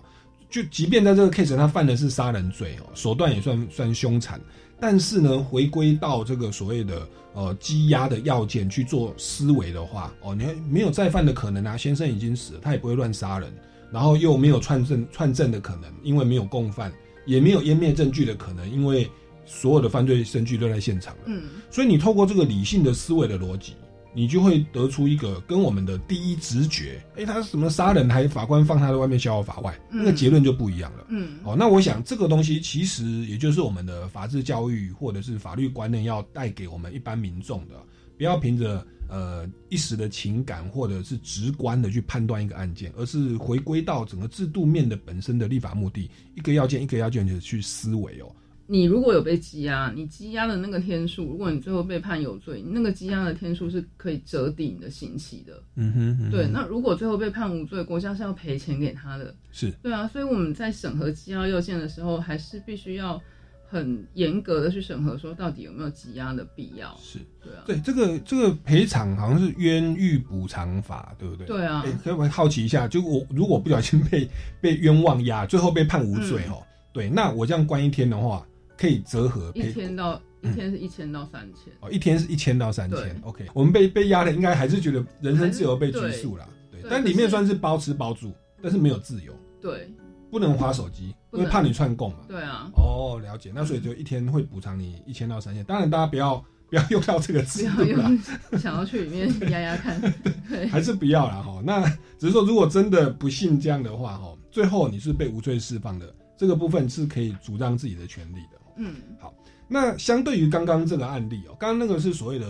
[0.55, 4.39] 就即便在这个 case 他犯的是杀人罪哦，手段也算算凶残，
[4.79, 13.53] 但是呢，回归到这个所谓的呃羁押的要件去做思维的话哦，你没有再犯的可能啊，先生已经死了，他也不会乱杀人，
[13.91, 16.89] 然后又没有串证串证的可能，因为没有共犯，
[17.25, 19.11] 也没有湮灭证据的可能，因为
[19.45, 23.73] 所有的犯罪证据都在现场了，嗯，所以你透过这个理性的思维的逻辑。
[24.15, 31.05] 你就会得出一个跟我们的第一直觉，哎，他什么杀人还法官放他在外面逍遥法外，那个结论就不一样了。
[31.09, 37.75] 嗯，哦，那我想这个东西其实也就是我们的法治教育或者是法律观念要带给我们一般民众的，
[38.17, 48.33] 不要凭着呃一时的情感或者是直观的去判断一个案件，而是回归到整个制度面的本身的立法目的，一个要件一个要件的去思维哦。
[48.67, 55.61] 你如果有被羁押，你羁押的那个天数，如果你最后被判有罪，你那个羁押的天数是可以折抵你的刑期的。
[55.75, 56.47] 嗯哼哼，对。
[56.47, 59.35] 那如果最后被判无罪，国家是要赔钱给他的。
[59.51, 60.07] 是，对啊。
[60.07, 63.21] 所以我们在审核羁押要件的时候，还是必须要
[63.67, 66.97] 很严格的去审核，说到底有没有羁押的必要。
[66.99, 67.63] 是，对啊。
[67.67, 71.45] 对这个这个赔偿好像是冤狱补偿法，对不对？
[71.45, 71.85] 对啊。
[72.03, 74.27] 可以好奇一下，就我如果不小心被
[74.59, 78.43] 被冤枉押，最后被判无罪哦，对，那我这样关一天的话。
[78.77, 81.73] 可以折合，一天到一天是一千到三千。
[81.79, 83.21] 哦，一天是一千到三千。
[83.23, 89.89] OK，我们被被压的应该还是觉得人身自由被拘束了，对，但里面算是包吃包住，但是没有自由，对，
[90.29, 98.19] 不能划手机，因为怕你串供嘛，对啊，哦，了解，那所以就一天会补偿你一千到三千，当然大家不要不要用到这个词，不要用，
[98.59, 100.01] 想要去里面压压看，
[100.49, 101.61] 对，还是不要了哈。
[101.63, 101.87] 那
[102.19, 108.54] 只是说，如果真的不幸这样的话哈，最后你是被无罪释放的，这个部分是可以主张自己的权利的。
[108.77, 109.33] 嗯，好。
[109.67, 112.45] 那相对于刚刚这个案例哦，刚刚那个是所谓的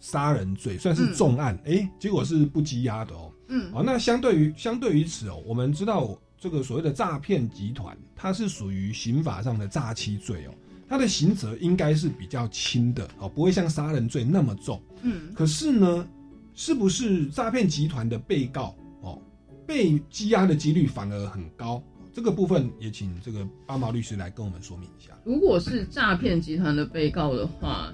[0.00, 3.30] 杀人罪，算是重案，哎，结果是不羁押的哦。
[3.48, 3.82] 嗯，好。
[3.82, 10.54] 那相对于相对于此哦，我们知道这个所谓的诈骗集团，它是属于刑法上的诈欺罪哦，
[10.88, 14.80] 它的刑责应该是比较轻的哦，不会像杀人罪那么重。
[15.02, 16.08] 嗯，可是呢，
[16.54, 19.20] 是不是诈骗集团的被告哦，
[19.66, 21.82] 被羁押的几率反而很高？
[22.12, 25.12] 这个部分也请这个八毛律师来跟我们说明一下。
[25.24, 27.92] 如果是诈骗集团的被告的话，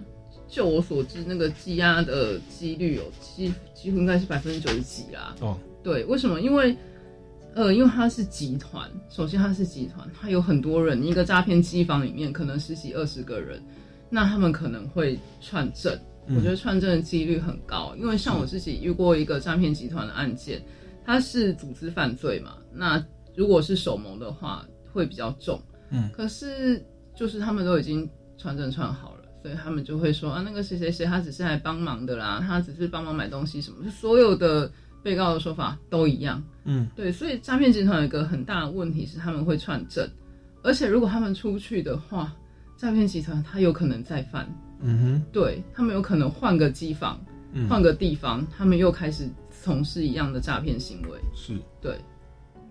[0.48, 5.34] 就我所知，那个羁押的几率有几几乎应该是百分之九十几啦。
[5.40, 6.40] 哦，对，为什么？
[6.40, 6.76] 因为
[7.54, 13.60] 呃，因为它是集团，首先它是集团，它有很多人，一个诈骗机房里面可能十几二十个人，
[14.08, 15.98] 那他们可能会串证。
[16.28, 20.62] 我觉得串证的几率很高，因为像我自己遇过一个诈骗集团的案件，
[21.04, 23.04] 它是组织犯罪嘛，那。
[23.36, 25.60] 如果是手谋的话，会比较重。
[25.90, 28.08] 嗯，可是就是他们都已经
[28.38, 34.70] 传证串好了，所以他们就会说啊，那个谁谁谁他只是来帮忙的啦，他只是帮忙买东西什么，就所有的
[35.02, 36.42] 被告的说法都一样。
[36.64, 40.08] 嗯，对，所以诈骗集团有一个很大的问题是他们会串证，
[40.62, 42.34] 而且如果他们出去的话，
[42.76, 44.48] 诈骗集团他有可能再犯，
[44.80, 47.20] 嗯哼，对他们有可能换个机房，
[47.52, 47.68] 嗯。
[47.68, 49.28] 换个地方，他们又开始
[49.62, 51.20] 从事一样的诈骗行为。
[51.34, 51.56] 是。
[51.80, 51.96] 对，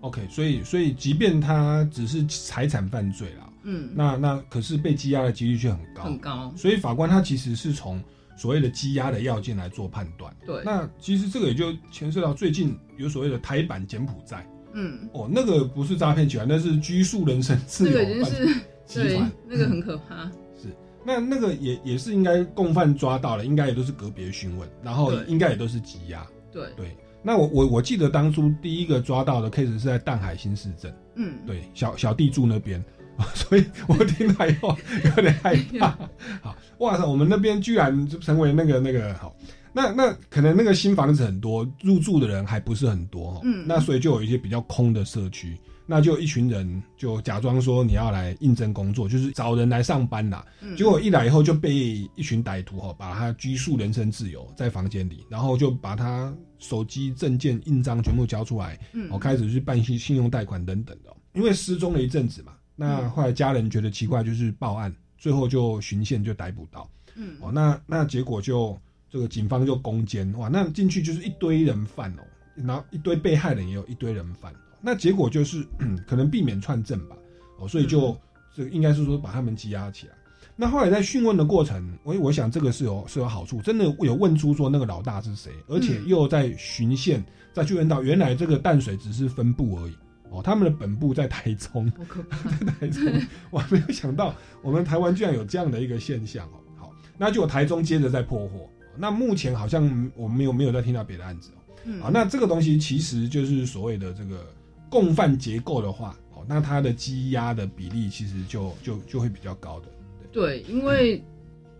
[0.03, 6.53] OK，所以所以即便他只是财产犯罪啦，嗯，那那可是被羁押的几率却很高，很高。
[6.57, 8.03] 所以法官他其实是从
[8.35, 10.35] 所谓的羁押的要件来做判断。
[10.45, 18.45] 对，那其实这个也就牵涉到最近有所谓的台版柬埔寨嗯，哦，那个不是诈骗集团，那是拘束人身自由这个已经是
[18.85, 19.31] 集团。
[19.47, 20.29] 那个很可怕。
[20.61, 20.67] 是
[21.05, 26.27] 那那个也也是应该共犯抓到了，应该也都是个别询问，然后应该也都是羁押。
[26.51, 32.83] 对，对，那我我我记得当初第一个抓到的 case 是在淡海新市镇，嗯，对，小小弟住那边，
[33.33, 34.75] 所以我听到以后
[35.15, 35.97] 有点害怕。
[36.43, 39.33] 好，哇塞，我们那边居然就成为那个那个好，
[39.71, 45.57] 那那可能那个新房子很多，入住的人还不是很多哦，嗯那所以就有一些比较空的社区。
[45.85, 50.45] 那就一群人就假装说你要来应征工作，就是找人来上班啦。
[50.61, 51.73] 嗯结果一来以后就被
[52.15, 61.17] 一群歹徒哈把他拘束人身自由在房间里，然后就把他手机、证件、印章全部交出来，嗯哦，开始去办信信用贷款等等的哦。
[61.33, 66.89] 因为失踪了一阵子嘛，那嗯后来家人觉得奇怪，就是报案，最后就循线就逮捕到。
[67.15, 68.79] 嗯哦，那那结果就
[69.09, 72.23] 这个警方就攻坚哇，那进去就是一堆人犯哦，
[72.55, 74.53] 然后一堆被害人也有一堆人犯，
[74.83, 77.15] 那结果就是嗯， 可能避免串证吧，
[77.57, 78.17] 哦，所以就、嗯
[78.55, 80.13] 这个应该是说把他们羁押起来。
[80.55, 89.97] 那后来在讯问的过程，我我想这个是有是有好处，真的有问出说那个老大是谁，而且嗯又在循线再去问到原来这个淡水只是分部而已。
[90.29, 91.91] 哦，他们的本部在台中。
[92.61, 93.03] 在台中，
[93.49, 96.61] 我还没有想到我们台湾居然有这样的一个现象哦。
[96.75, 99.83] 好，那就有台中接着在破获，那目前好像
[100.15, 101.73] 我们没有没有再听到别的案子哦。
[101.85, 104.45] 嗯好，那这个东西其实就是所谓的这个
[104.93, 109.87] 共犯结构的话，哦，那它的积压的比例其实就就就会比较高的。
[110.31, 111.19] 对，因为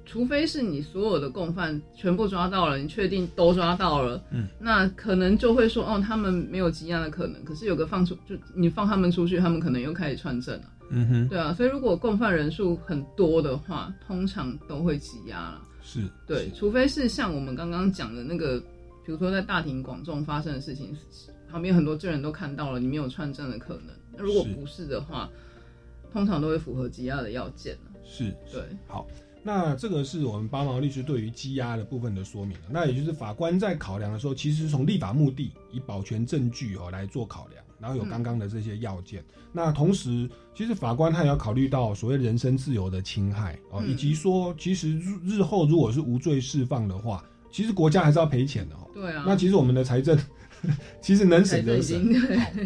[0.03, 7.43] 除非是你所有的共犯全部抓到了，你确定都抓到了，嗯，那可能就会说，哦，他们没有积压的可能。
[7.43, 10.65] 可是有个放出，就你放他们出去，他们可能又开始串证了。
[10.89, 15.61] 嗯哼，对啊，所以如果共犯人数很多的话，通常都会积压了。
[15.83, 18.59] 是，对，除非是像我们刚刚讲的那个，
[19.05, 20.95] 比如说在大庭广众发生的事情，
[21.53, 23.95] 旁边很多证人都看到了，你没有串证的可能。
[24.17, 25.29] 那如果不是的话，
[26.11, 27.91] 通常都会符合羁押的要件了。
[28.03, 29.05] 是，对，好，
[29.43, 32.63] 那这个是我们八毛律师对于羁押的部分的说明了。
[32.71, 39.23] 那也就是法官在考量的时候，其实从立法目的以保全证据哦来做考量，然后有刚刚的这些要件。
[39.51, 48.89] 那同时，其实法官他也要考虑到所谓人身自由的侵害哦，嗯以及说，其实日日后如果是无罪释放的话，其实国家还是要赔钱的哦。
[48.91, 49.23] 对啊。
[49.27, 50.17] 那其实我们的财政
[51.01, 52.13] 其实能省则省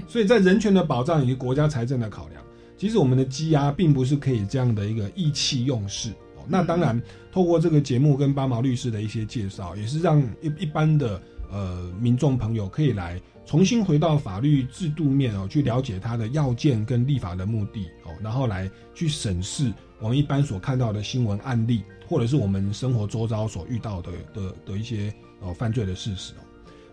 [0.07, 2.43] 所以在人权的保障以及国家财政的考量，
[2.77, 6.11] 其实我们的积压并不是可以这样的一个意气用事。
[6.35, 11.21] 哦，那当然，透过这个节目跟八毛律师的一些介绍，也是让一一般的
[11.51, 26.43] 呃民众朋友可以来重新回到法律制度面哦，去了解它的要件跟立法的目的哦，然后来去审视我们一般所看到的新闻案例，或者是我们生活周遭所遇到的的的一些呃犯罪的事实哦。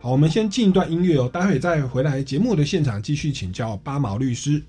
[0.05, 4.62] 好，我们先进一段音乐哦，待会再回来节目的现场继续请教八毛律师。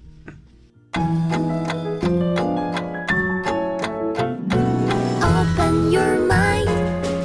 [5.19, 6.69] Open your mind，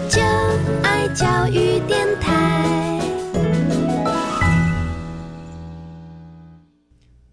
[0.09, 0.21] 就
[0.83, 3.01] 爱教育电台。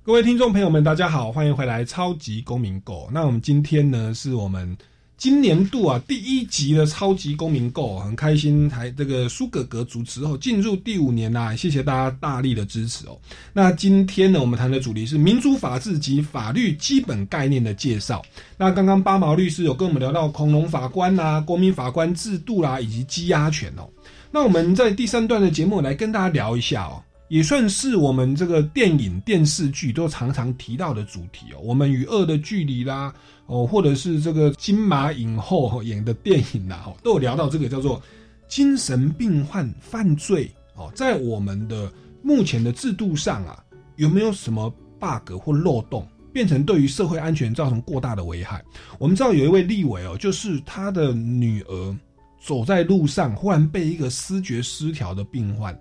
[0.04, 3.08] 各位听众朋友们，大家好，欢迎回来《超级公民狗》。
[3.12, 4.78] 那我们今天呢，是我们
[5.18, 13.18] 今年度啊第一集的《超级公民购》，很开心，还这个苏格格主持后进入第五年啦、谢谢大家大力的支持哦。
[13.52, 18.22] 那今天呢，我们谈的主题是民主法治及法律基本概念的介绍。
[18.58, 23.90] 那刚刚八毛律师有跟我们聊到恐龙法官啦、国民法官制度啦，以及羁押权哦。
[24.30, 27.02] 那我们在第三段的节目来跟大家聊一下哦。
[27.30, 31.60] 也算是我们这个电影、电视剧都常常提到的主题哦。
[31.62, 33.14] 我们与恶的距离啦，
[33.48, 38.02] 哦，或者是这个金马影后演的电影呐，都有聊到这个叫做
[38.48, 41.92] 精神病患犯罪哦，在我们的
[42.22, 43.64] 目前的制度上啊，
[43.96, 44.70] 有没有什么
[45.00, 48.64] bug 或漏洞，变成对于社会安全造成过大的危害？
[49.00, 51.98] 我们知道有一位立委哦，就是他的女儿
[52.40, 55.78] 走在路上，忽然被一个思觉失调的病患。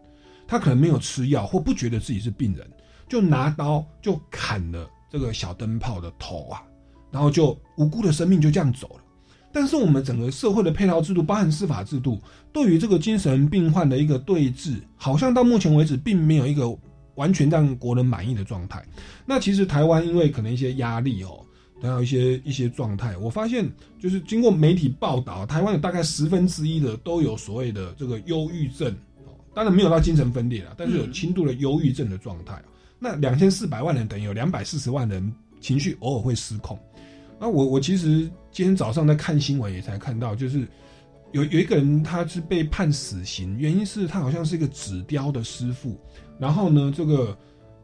[0.48, 2.64] 他可能没有吃药，或不觉得自己是病人，
[3.08, 6.62] 就拿刀就砍了这个小灯泡的头啊，
[7.10, 9.00] 然后就无辜的生命就这样走了。
[9.52, 12.20] 但是我们整个社会的配套制度，包含司法制度，
[12.52, 16.76] 对于这个精神病患的一个对峙，好像到目前为止并没有一个
[17.14, 18.84] 完全让国人满意的状态。
[19.24, 21.40] 那其实台湾因为可能一些压力哦，
[21.80, 23.66] 还有一些一些状态，我发现
[23.98, 28.94] 就是经过媒体报道，台湾有大概十分之一的都有所谓的这个忧郁症，
[29.54, 32.60] 当然没有到精神分裂了，但是有轻度的忧郁症的状态。
[32.98, 35.32] 那两千四百万人等于有两百四十万人
[35.62, 36.78] 情绪偶尔会失控。
[37.38, 40.66] 那我我其实今天早上在看新闻也才看到，就是
[41.32, 46.00] 有有一个人他是被判死刑，原因是他好像是一个纸雕的师傅，
[46.38, 47.36] 然后呢，这个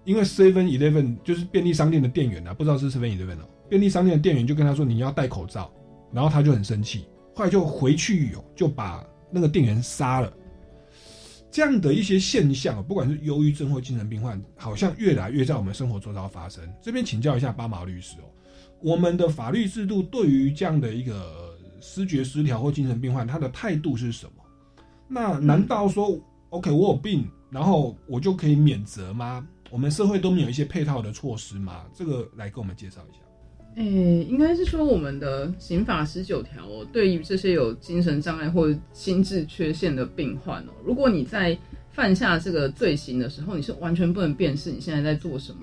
[0.05, 5.71] 因为 Seven Eleven 就是便利商店的店员啊，不知道是 Seven Eleven 哦，便利商店的店员就跟他说你要戴口罩，
[6.13, 10.33] 然后他就很生气，后来就回去哦就把那个店员杀了。
[11.51, 16.67] 这样的一些现象，不管是忧郁症或精神病患，好像越来越在我们生活周遭发生。
[16.81, 18.25] 这边请教一下八毛律师哦，
[18.83, 24.33] 我们的法律制度对于这样的一个失觉失调或精神病患，他的态度是什么？
[25.09, 26.19] 那难道说
[26.51, 29.47] ，OK，我有病，然后我就可以免责吗？
[29.71, 31.85] 我们社会都没有一些配套的措施吗？
[31.95, 33.21] 这个来跟我们介绍一下。
[33.77, 41.57] 诶、应该是说我们的刑法十九条哦，对于这些有精神障碍或心智缺陷的病患哦，如果你在
[41.91, 45.61] 犯下这个罪行的时候，你是完全不能辨识你现在在做什么，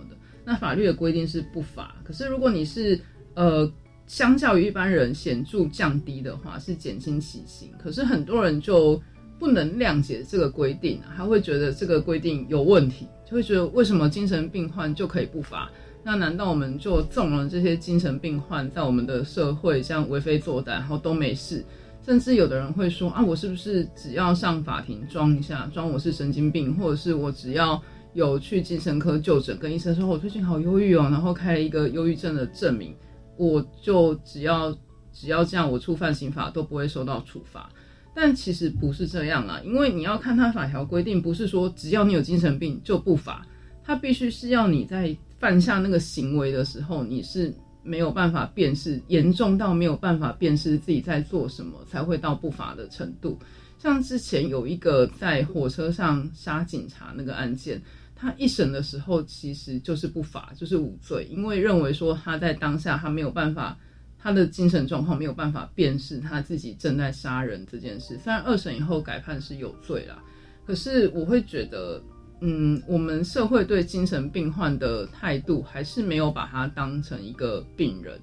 [0.49, 1.95] 那法律的规定是不罚。
[2.03, 2.99] 可是如果你是
[3.35, 3.71] 呃，
[4.07, 7.69] 相较于一般人显著降低的话，是减轻起刑。
[7.77, 8.99] 可是很多人就
[9.37, 15.69] 不能谅解这个规定，他会觉得这个规定有问题，就会觉得为什么精神病患就可以不罚？
[16.03, 21.63] 那难道我们就纵容这些精神病患在我们的社会这样为非作歹，然后都没事？
[22.03, 27.79] 甚至有的人会说啊，我是不是只要上法庭装一下，装我是神经病，或者是我只要
[28.13, 32.95] 有去精神科就诊，跟医生说我最近好忧郁哦，然后开了一个忧郁症的证明，
[33.37, 34.75] 我就只要
[35.13, 37.69] 只要这样，我触犯刑法都不会受到处罚。
[38.15, 43.45] 但其实不是这样啊，因为你要看他法条规定，不是说只要你有精神病就不罚，
[43.83, 53.37] 他必须是要你在犯下那个行为的时候，你是没有办法辨识，严重到没有办法辨识自己在做什么，才会到不罚的程度。
[53.77, 57.81] 像之前有一个在火车上杀警察那个案件，
[58.19, 63.77] 他一审的时候其实就是不罚，就是无罪，因为认为说他在当下他没有办法，
[64.17, 68.17] 他的精神状况没有办法辨识他自己正在杀人这件事。
[68.23, 70.21] 虽然二审以后改判是有罪啦，
[70.65, 72.01] 可是我会觉得。
[72.41, 78.17] 嗯，我们社会对精神病患的态度还是没有把他当成一个病人，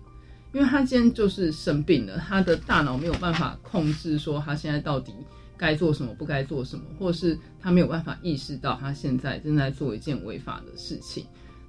[0.54, 5.12] 因为他今天就是生病了，他的大脑没有办法控制说他现在到底
[5.56, 11.24] 该做什么，不该做什么，或是他没有办法意识到他现在正在做一件违法的事情。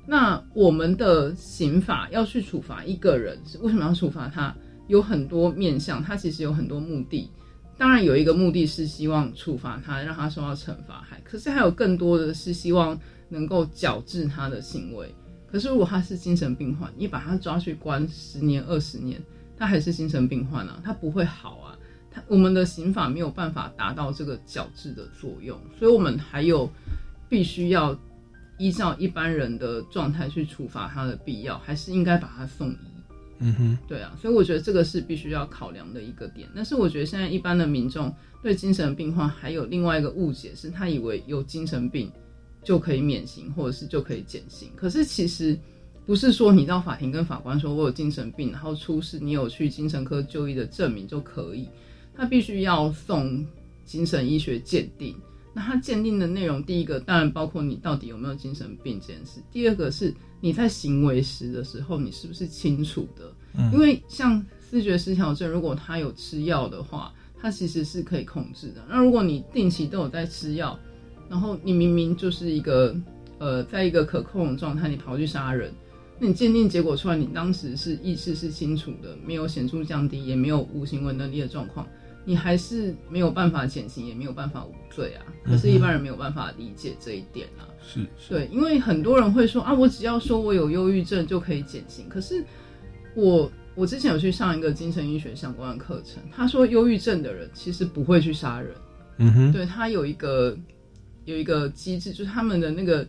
[0.06, 4.56] 那我们的刑法要去处罚一个人，是为什么要处罚他？
[4.88, 7.30] 有很多面向，他其实有很多目的。
[7.78, 12.98] 当然有一个目的是希望处罚他，让他受到惩罚，还可是还有更多的是希望
[13.30, 15.14] 能够矫治他的行为。
[15.46, 19.22] 可是如果他是精神病患，你把他抓去关十年、二十年，
[19.58, 21.77] 他还是精神病患啊，他不会好啊。
[22.18, 26.68] 他我们的刑法没有办法达到这个矫治的作用，所以我们还有
[27.30, 27.98] 必须要
[28.58, 32.78] 依照一般人的状态去处罚他的必要，还是应该把他送医。
[33.40, 36.50] 嗯哼，对啊，所以我觉得这个是必须要考量的一个点。
[36.56, 38.12] 但是我觉得现在一般的民众
[38.42, 42.12] 对精神病患还有另外一个误解，是他以为有精神病
[42.64, 44.72] 就可以免刑，或者是就可以减刑。
[44.76, 45.56] 可是其实
[46.08, 51.70] 不是说你到法庭跟法官说我有精神病，然后出示你有去精神科就医的证明就可以。
[52.18, 53.46] 他必须要送
[53.86, 55.16] 精神医学鉴定。
[55.54, 63.34] 那他鉴定的内容，第一个当然包括你到底有没有精神病这件事，第二个是你在行为时的时候，你是不是清楚的？
[63.58, 68.86] 嗯因为像视觉失调症，如果他有吃药的话，他其实是可以控制的。
[68.88, 70.78] 那如果你定期都有在吃药，
[71.28, 72.96] 然后你明明就是一个
[73.40, 75.74] 呃，在一个可控的状态，你跑去杀人，
[76.20, 81.88] 那你鉴定结果出来，你当时是意识是清楚的，没有显著降低，也没有无行为能力的状况，
[82.28, 85.24] 你还是没有办法减刑，也没有办法无罪啊。
[85.46, 87.64] 可是，一般人没有办法理解这一点啊。
[87.82, 92.10] 是是，对，因为很多人会说啊，我只要说我有忧郁症就可以减刑。
[92.10, 92.44] 可是
[93.16, 98.76] 我我之前有去上一个精神医学相关的课程，他说忧郁症的人其实不会去杀人，
[99.20, 100.58] 嗯哼，对他有一个
[101.24, 103.08] 有一个机制，就是他们的那个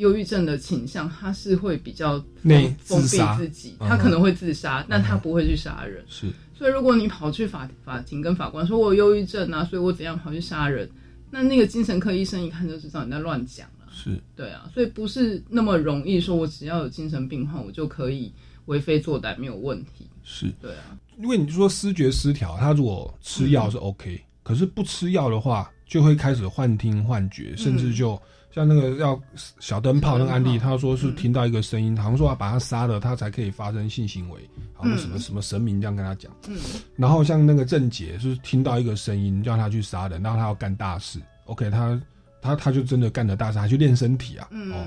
[0.00, 6.02] 忧郁症的倾向，他是会比较内封闭自己，嗯他可能会自杀，但他不会去杀人。
[6.08, 6.26] 是。
[6.54, 10.90] 所以如果你跑去法法庭跟法官说我有忧郁症啊，所以我怎样跑去杀人，
[11.30, 13.86] 那那个精神科医生一看就知道你在乱讲了。
[13.92, 18.32] 是，对啊，所以不是那么容易说，我只要有精神病患，我就可以，
[18.64, 20.06] 我为非作歹没有问题。
[20.22, 20.50] 是。
[20.60, 23.80] 对啊，因为你说思觉失调，他如果吃药是嗯。
[23.80, 28.20] OK，、可是不吃药的话，就会开始幻听幻觉，甚至就
[28.52, 29.20] 像那个要
[29.60, 34.40] 小灯泡那个案例，他说是听到一个声音，好像说要把他杀了，他才可以发生性行为，
[34.74, 35.18] 好像什么、嗯。
[35.20, 36.32] 什么神明这样跟他讲。
[36.48, 36.56] 嗯。
[36.96, 42.00] 然后像那个郑杰是听到一个声音叫他去杀人，然后他要干大事，OK，他
[42.42, 44.84] 他他就真的干了大事，还去练身体啊，哦，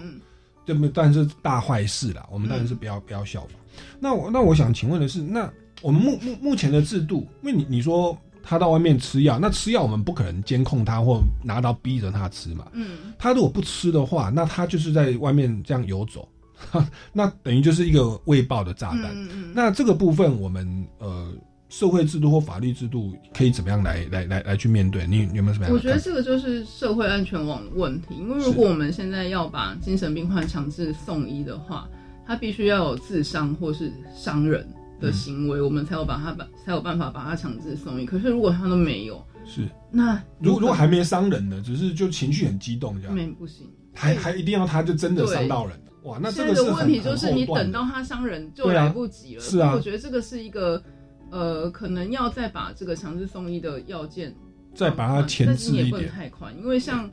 [0.66, 3.52] 这不当然是大坏事啦，我们当然是不要、不要效仿。
[4.00, 5.50] 那我那我想请问的是，那
[5.82, 12.68] 我们目目目前的制度，因为你你说他到外面吃药，那吃药我们不可能监控他或拿刀逼着他吃嘛。
[12.74, 16.28] 嗯他如果不吃的话，那他就是在外面这样游走，
[17.14, 19.06] 那等于就是一个未爆的炸弹。
[19.16, 21.32] 嗯嗯那这个部分，我们呃
[21.70, 25.08] 社会制度或法律制度可以怎么样来来来来去面对？
[25.08, 25.98] 你你有没有什么样我觉得？
[26.00, 31.88] 这个就是社会安全网的问题，因为如果我们现在要把精神病患强制送医的话，
[32.28, 34.68] 他必须要有自伤或是伤人
[35.04, 38.06] 的行为，我们才有把他把才有办法把他强制送医。
[38.06, 39.68] 可是如果他都没有，是。
[39.92, 43.70] 那如如果还没伤人呢，只是就情绪很激动这样，没不行。
[43.94, 49.42] 还还一定要他就真的伤到人，哇，那这个是问题就是，你等到他伤人就来不及了。
[49.42, 49.74] 是啊。
[49.76, 50.82] 我觉得这个是一个
[51.30, 54.34] 呃，可能要再把这个强制送医的要件
[54.74, 57.10] 再把它前置但是你也不能，太宽，因为像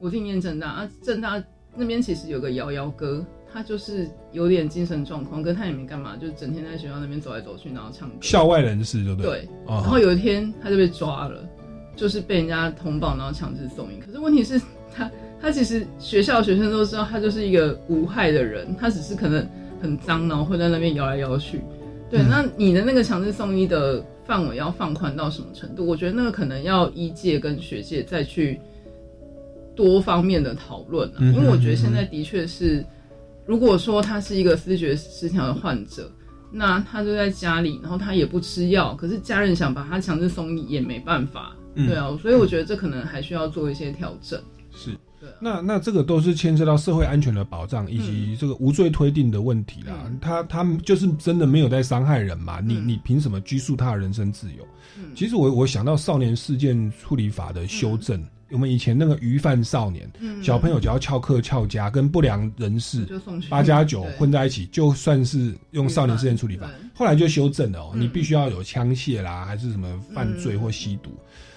[0.00, 1.42] 我自己念正大啊，正大
[1.76, 3.24] 那边其实有个瑶瑶哥，
[3.54, 8.16] 他就是有点精神状况，跟他也没干嘛，就整天在学校那边走来走去，然后唱歌。
[8.20, 11.48] 校外人士对不对对？，哦然后有一天他就被抓了，
[11.94, 14.00] 就是被人家通报，然后强制送医。
[14.04, 14.60] 可是问题是，
[14.92, 15.08] 他
[15.40, 19.48] 他其实学校学生都知道他就是一个无害的人，他只是可能
[19.80, 21.60] 很脏，然后会在那边摇来摇去。
[22.10, 25.86] 对，嗯那你的那个强制送医的范围要放宽到什么程度？
[25.86, 28.60] 我觉得那个可能要医界跟学界再去
[29.76, 32.84] 多方面的讨论因为我觉得现在的确是，
[33.46, 36.10] 如果说他是一个思觉失调的患者，
[36.50, 44.40] 那他就在家里，然后他也不吃药，可是家人想把他强制送医也没办法，嗯对啊，所以我觉得这可能还需要做一些调整。
[44.72, 44.90] 是
[45.20, 49.94] 对啊，那那这个都是牵涉到社会安全的保障以及这个无罪推定的问题啦。
[50.06, 52.60] 嗯他他们就是真的没有在伤害人嘛？
[52.60, 54.64] 你嗯你凭什么拘束他的人身自由？
[54.96, 58.24] 嗯其实我我想到少年事件处理法的修正，
[58.54, 63.04] 我们以前那个鱼贩少年，嗯小朋友只要翘课翘家，跟不良人士
[63.50, 66.70] 八加九混在一起，就算是用少年事件处理法。
[66.94, 71.10] 后来就修正了哦，嗯你必须要有枪械啦，还是什么犯罪嗯或吸毒，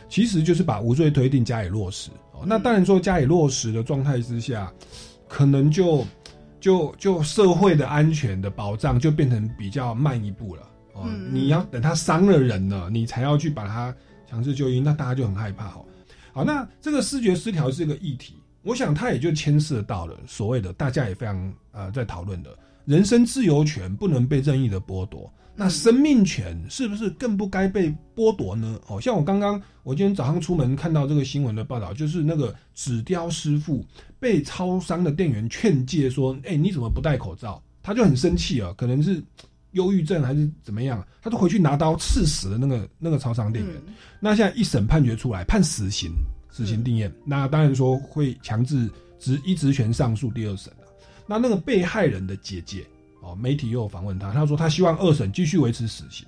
[0.10, 2.10] 其实就是把无罪推定加以落实。
[2.34, 4.74] 哦，那当然说加以落实的状态之下，
[5.28, 6.04] 可能就
[6.60, 10.64] 就就社会的安全的保障就变成比较慢一步了。
[10.93, 13.93] 哦，嗯你要等他伤了人了，你才要去把他
[14.28, 15.86] 强制就医，那大家就很害怕哦。
[16.38, 25.33] 好，那这个视觉失调是一个议题，我想它也就牵涉到了所谓的大家也非常呃在讨论的人身自由权不能被任意的剥夺。
[25.55, 28.79] 那生命权是不是更不该被剥夺呢？
[28.85, 33.83] 哦，像我刚刚我今天早上出门看到这个新闻的报道，就是那个纸雕师傅
[34.19, 39.23] 被超商的店员劝诫说：“哎、你怎么不戴口罩？”他就很生气啊，可能是
[39.78, 43.73] 忧郁症还是怎么样，他都回去拿刀刺死了那个那个超商店员。
[43.88, 46.11] 嗯那现在一审判决出来，判死刑，
[46.49, 47.13] 死刑定验。
[47.23, 50.88] 那当然说会强制执一职权上诉第二审了。
[51.28, 52.84] 那那个被害人的姐姐
[53.21, 56.25] 哦，媒体又有访问他，他说他希望二审继续维持死刑。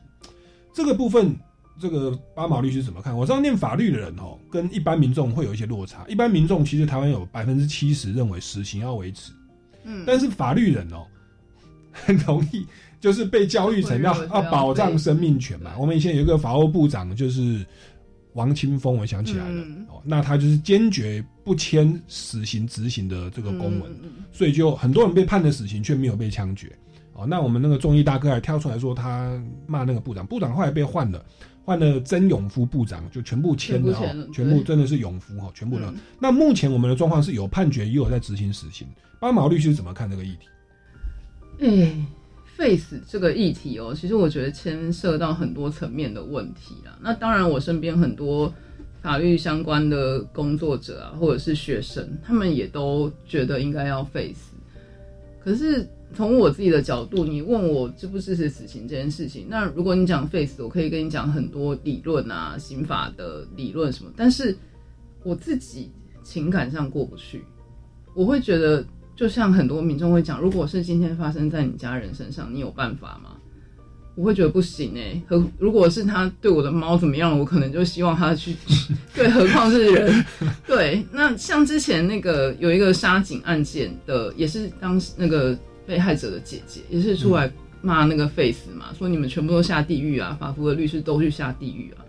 [0.72, 1.36] 这个部分，
[1.82, 3.18] 这个八毛律师怎么看？
[3.18, 6.06] 我知道念法律的人哦，跟一般民众会有一些落差。
[6.08, 9.32] 一般民众其实台湾有百分之七十认为死刑要维持，
[9.84, 11.08] 嗯，但是法律人哦，
[11.92, 12.64] 很容易
[13.00, 15.72] 就是被教育成要要保障生命权嘛。
[15.80, 17.66] 我们以前有一个法务部长就是
[18.34, 26.72] 王清峰，我想起来了、嗯哦，那他就是坚决不签死刑执行的这个公文，嗯嗯嗯所以就很多人被判了死刑，却没有被枪决。
[27.14, 31.26] 哦，那我们那个众议大哥还跳出来说，他骂那个部长，部长后来被换了，
[31.66, 35.88] 换了曾永夫部长，就全部签了哈，全部真的是永夫哈，全部的。
[35.88, 38.88] 嗯那目前我们的状况是有判决，也有在执行死刑。
[39.20, 40.48] 八毛律师怎么看这个议题？
[41.62, 41.94] 哎
[42.60, 47.00] ，face 这个议题哦，其实我觉得牵涉到很多层面的问题啊。
[47.02, 48.54] 那当然，我身边很多
[49.02, 54.52] 法律相关的工作者啊，或者是学生，他们也都觉得应该要 face。
[55.42, 64.54] 可是从我自己的角度，你问我支不支持死刑这件事情，那如果你讲 face，我可以跟你讲很多理论啊，刑法的理论什么，但是
[65.24, 65.90] 我自己
[66.22, 67.46] 情感上过不去，
[68.14, 68.84] 我会觉得，
[69.20, 73.32] 就像很多民众会讲，如果是今天发生在你家人身上，你有办法吗？
[74.16, 78.56] 我会觉得不行哎、何如果是他对我的猫怎么样，我可能就希望他去，
[79.14, 80.26] 对，何况是人。
[80.66, 85.54] 对，那像之前那个有一个杀警案件的，也是当时那个
[85.86, 87.52] 被害者的姐姐，也是出来
[87.82, 92.06] 骂那个 Face 嘛，说你们全部都下地狱啊，法服的律师都去下地狱啊。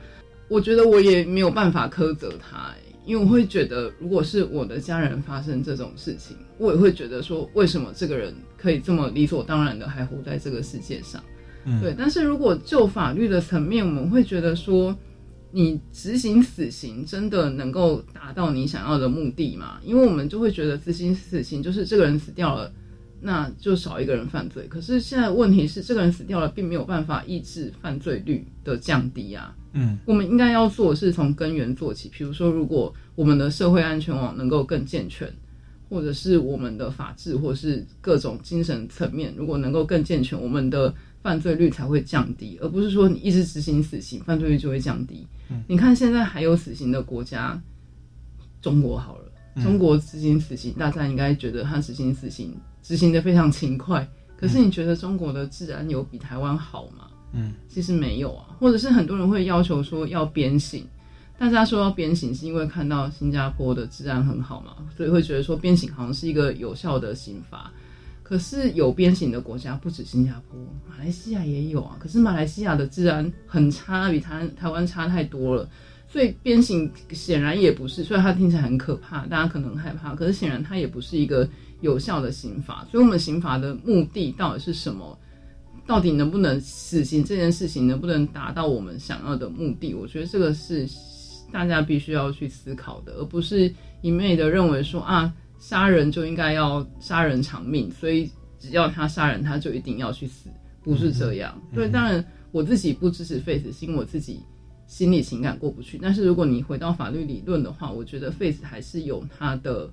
[0.46, 11.22] 我觉得我也没有办法苛责他、欸，因为我会觉得，如果是我的家人发生这种事情，我也会觉得说，为什么这个人可以这么理所当然的还活在这个世界上？
[11.64, 14.96] 嗯对，但是如果就法律的层面，我们会觉得说，
[15.50, 19.80] 你执行死刑真的能够达到你想要的目的吗？
[19.84, 22.72] 因为我们就会觉得执行死刑就是这个人死掉了，
[23.20, 24.66] 那就少一个人犯罪。
[24.68, 29.54] 可是现在问题是，这个人死掉了，并没有办法抑制犯罪率的降低啊。
[29.72, 35.32] 嗯我们应该要做的是从根源做起，比如说，如果我们的社会安全网能够更健全，
[35.88, 45.26] 或者是我们的法治，或是各种精神层面，如果能够更健全，我们的犯罪率才会降低，而不是说你一直执行死刑，犯罪率就会降低。
[45.66, 47.60] 你看现在还有死刑的国家，
[48.62, 54.08] 中国好了，嗯中国执行死刑，大家应该觉得他执行死刑执行的非常勤快。
[54.36, 57.09] 可是你觉得中国的治安有比台湾好吗？
[57.32, 60.86] 嗯，其实没有啊，或者是很多人会要求说要鞭刑，
[61.38, 67.70] 大家说要鞭刑是因为看到新加坡的治安很好嘛，所以会觉得说鞭刑好像是一个有效的刑罚。
[68.22, 71.96] 可是有鞭刑的国家不止新加坡，马来西亚也有啊。
[71.98, 75.68] 可是马来西亚的治安很差，比台台湾差太多了。
[76.06, 81.48] 所以鞭刑显然也不是，虽然它听起来很可怕，大家可能害怕，可是显然它也不是一个
[81.80, 82.86] 有效的刑罚。
[82.88, 85.18] 所以，我们刑罚的目的到底是什么？
[85.90, 89.92] 到底能不能死刑这件事情能不能达到我们想要的目的？
[89.92, 90.88] 我觉得这个是
[91.50, 100.48] 大家必须要去思考的，而不是一昧的认为说啊，杀人就应该要杀人偿命，所以只要他杀人，他就一定要去死，
[100.84, 101.60] 不是这样。
[101.74, 104.38] 对，当然我自己不支持废死，是因为我自己
[104.86, 105.98] 心理情感过不去。
[106.00, 109.92] 但是如果你回到法律理论的话，我觉得废死还是有它的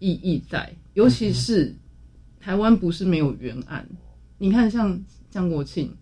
[0.00, 1.72] 意义在，尤其是
[2.40, 3.88] 台湾不是没有原案。
[4.38, 5.94] 你看，像江国庆，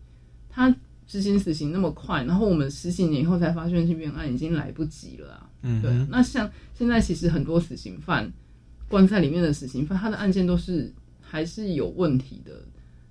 [0.49, 0.75] 他
[1.07, 5.49] 执行死刑那么快，然后我们十几年以后才发现是冤案，已经来不及了啊。
[5.63, 8.33] 嗯对啊，那像现在其实很多死刑犯
[8.89, 12.53] 关在里面的死刑犯，他的案件都是还是有问题的，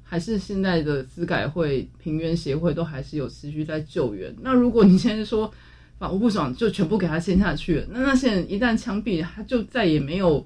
[0.04, 4.36] 还是现在的司改会、平冤协会都还是有持续在救援。
[4.42, 5.50] 那如果你现在说
[5.98, 10.46] 法务部长就全部给他签下去了，那那些人一旦枪毙，他就再也没有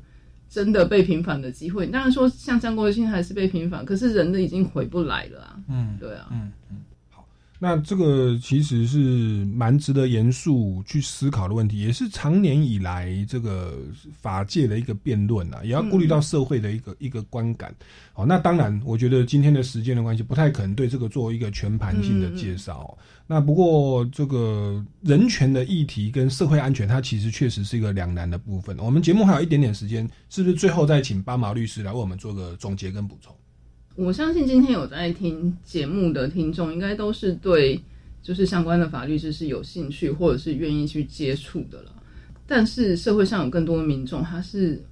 [0.50, 1.88] 真的被平反的机会。
[1.88, 5.60] 当然说像张国庆还是被平反，可是人的已经回不来了啊。
[5.70, 6.95] 嗯，对啊，嗯嗯，好，
[7.58, 9.00] 那这个其实是
[9.46, 13.78] 蛮值得严肃去思考的问题，也是常年以来这个
[14.22, 17.74] 法界的一个辩论啊，也要顾虑到社会的一个、一个观感。
[18.14, 28.78] 好，那当然，我觉得今天的时间的关系，不太可能对这个做一个全盘性的介绍哦、那不过，这个人权的议题跟社会安全，它其实确实是一个两难的部分。
[28.80, 33.34] 我们节目还有一点点时间，是不是最后再请巴毛律师来为我们做个总结跟补充？
[33.96, 37.80] 我相信今天有在听节目的听众，应该都是对
[38.22, 41.92] 就是相关的法律知识有兴趣，或者是愿意去接触的了。
[42.46, 44.84] 但是社会上有更多的民众，他是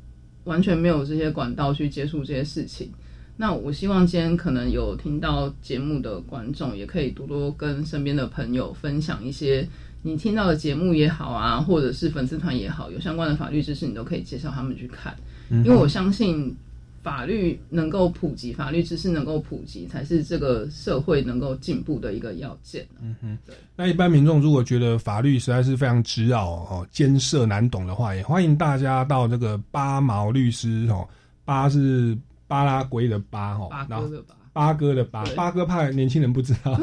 [0.46, 2.90] 完全没有这些管道去接触这些事情。
[3.36, 9.68] 那我希望今天可能有听到节目的观众，也可以多多跟身边的朋友分享一些
[10.04, 15.14] 你听到的节目也好啊，或者是粉丝团也好，有相关的法律知识，你都可以介绍他们去看。
[15.50, 16.56] 因为我相信
[17.04, 22.88] 法律能够普及，法律知识能够普及，才是这个社会能够进步的一个要件。
[23.02, 23.38] 嗯哼，
[23.76, 31.06] 那一般民众如果觉得法律实在是非常执拗哦、艰涩难懂的话，也欢迎大家到这个八毛律师哦，
[31.44, 36.80] 八是巴拉圭的巴哦，八哥的巴，八哥的八，对八哥怕年轻人不知道，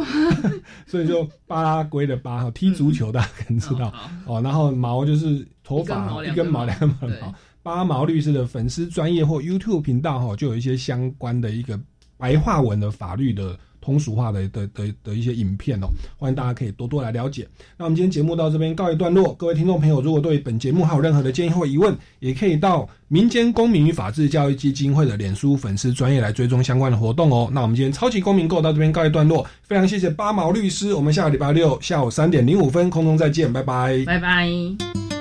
[0.87, 4.43] 所以就巴拉圭的巴哈，踢足球大家可能知道、好哦。
[4.43, 7.35] 然后毛就是头发一根毛两两根毛。
[7.63, 11.79] 八毛律师的粉丝专业或 YouTube 频道哈，就有一些相关的一个
[12.17, 15.87] 白话文的法律的通俗化的的的的一些影片哦，
[16.19, 17.49] 欢迎大家可以多多来了解。
[17.79, 27.49] 那我们今天节目到这边告一段落，各位听众朋友，如果对本节目还有任何的建议或疑问，也可以到民间公民与法治教育基金会的脸书粉丝专业来追踪相关的活动哦。
[27.53, 35.20] 那我们今天超级公民购到这边告一段落，非常谢谢八毛律师，我们下个礼拜六下午三点零五分空中再见，拜拜，拜拜。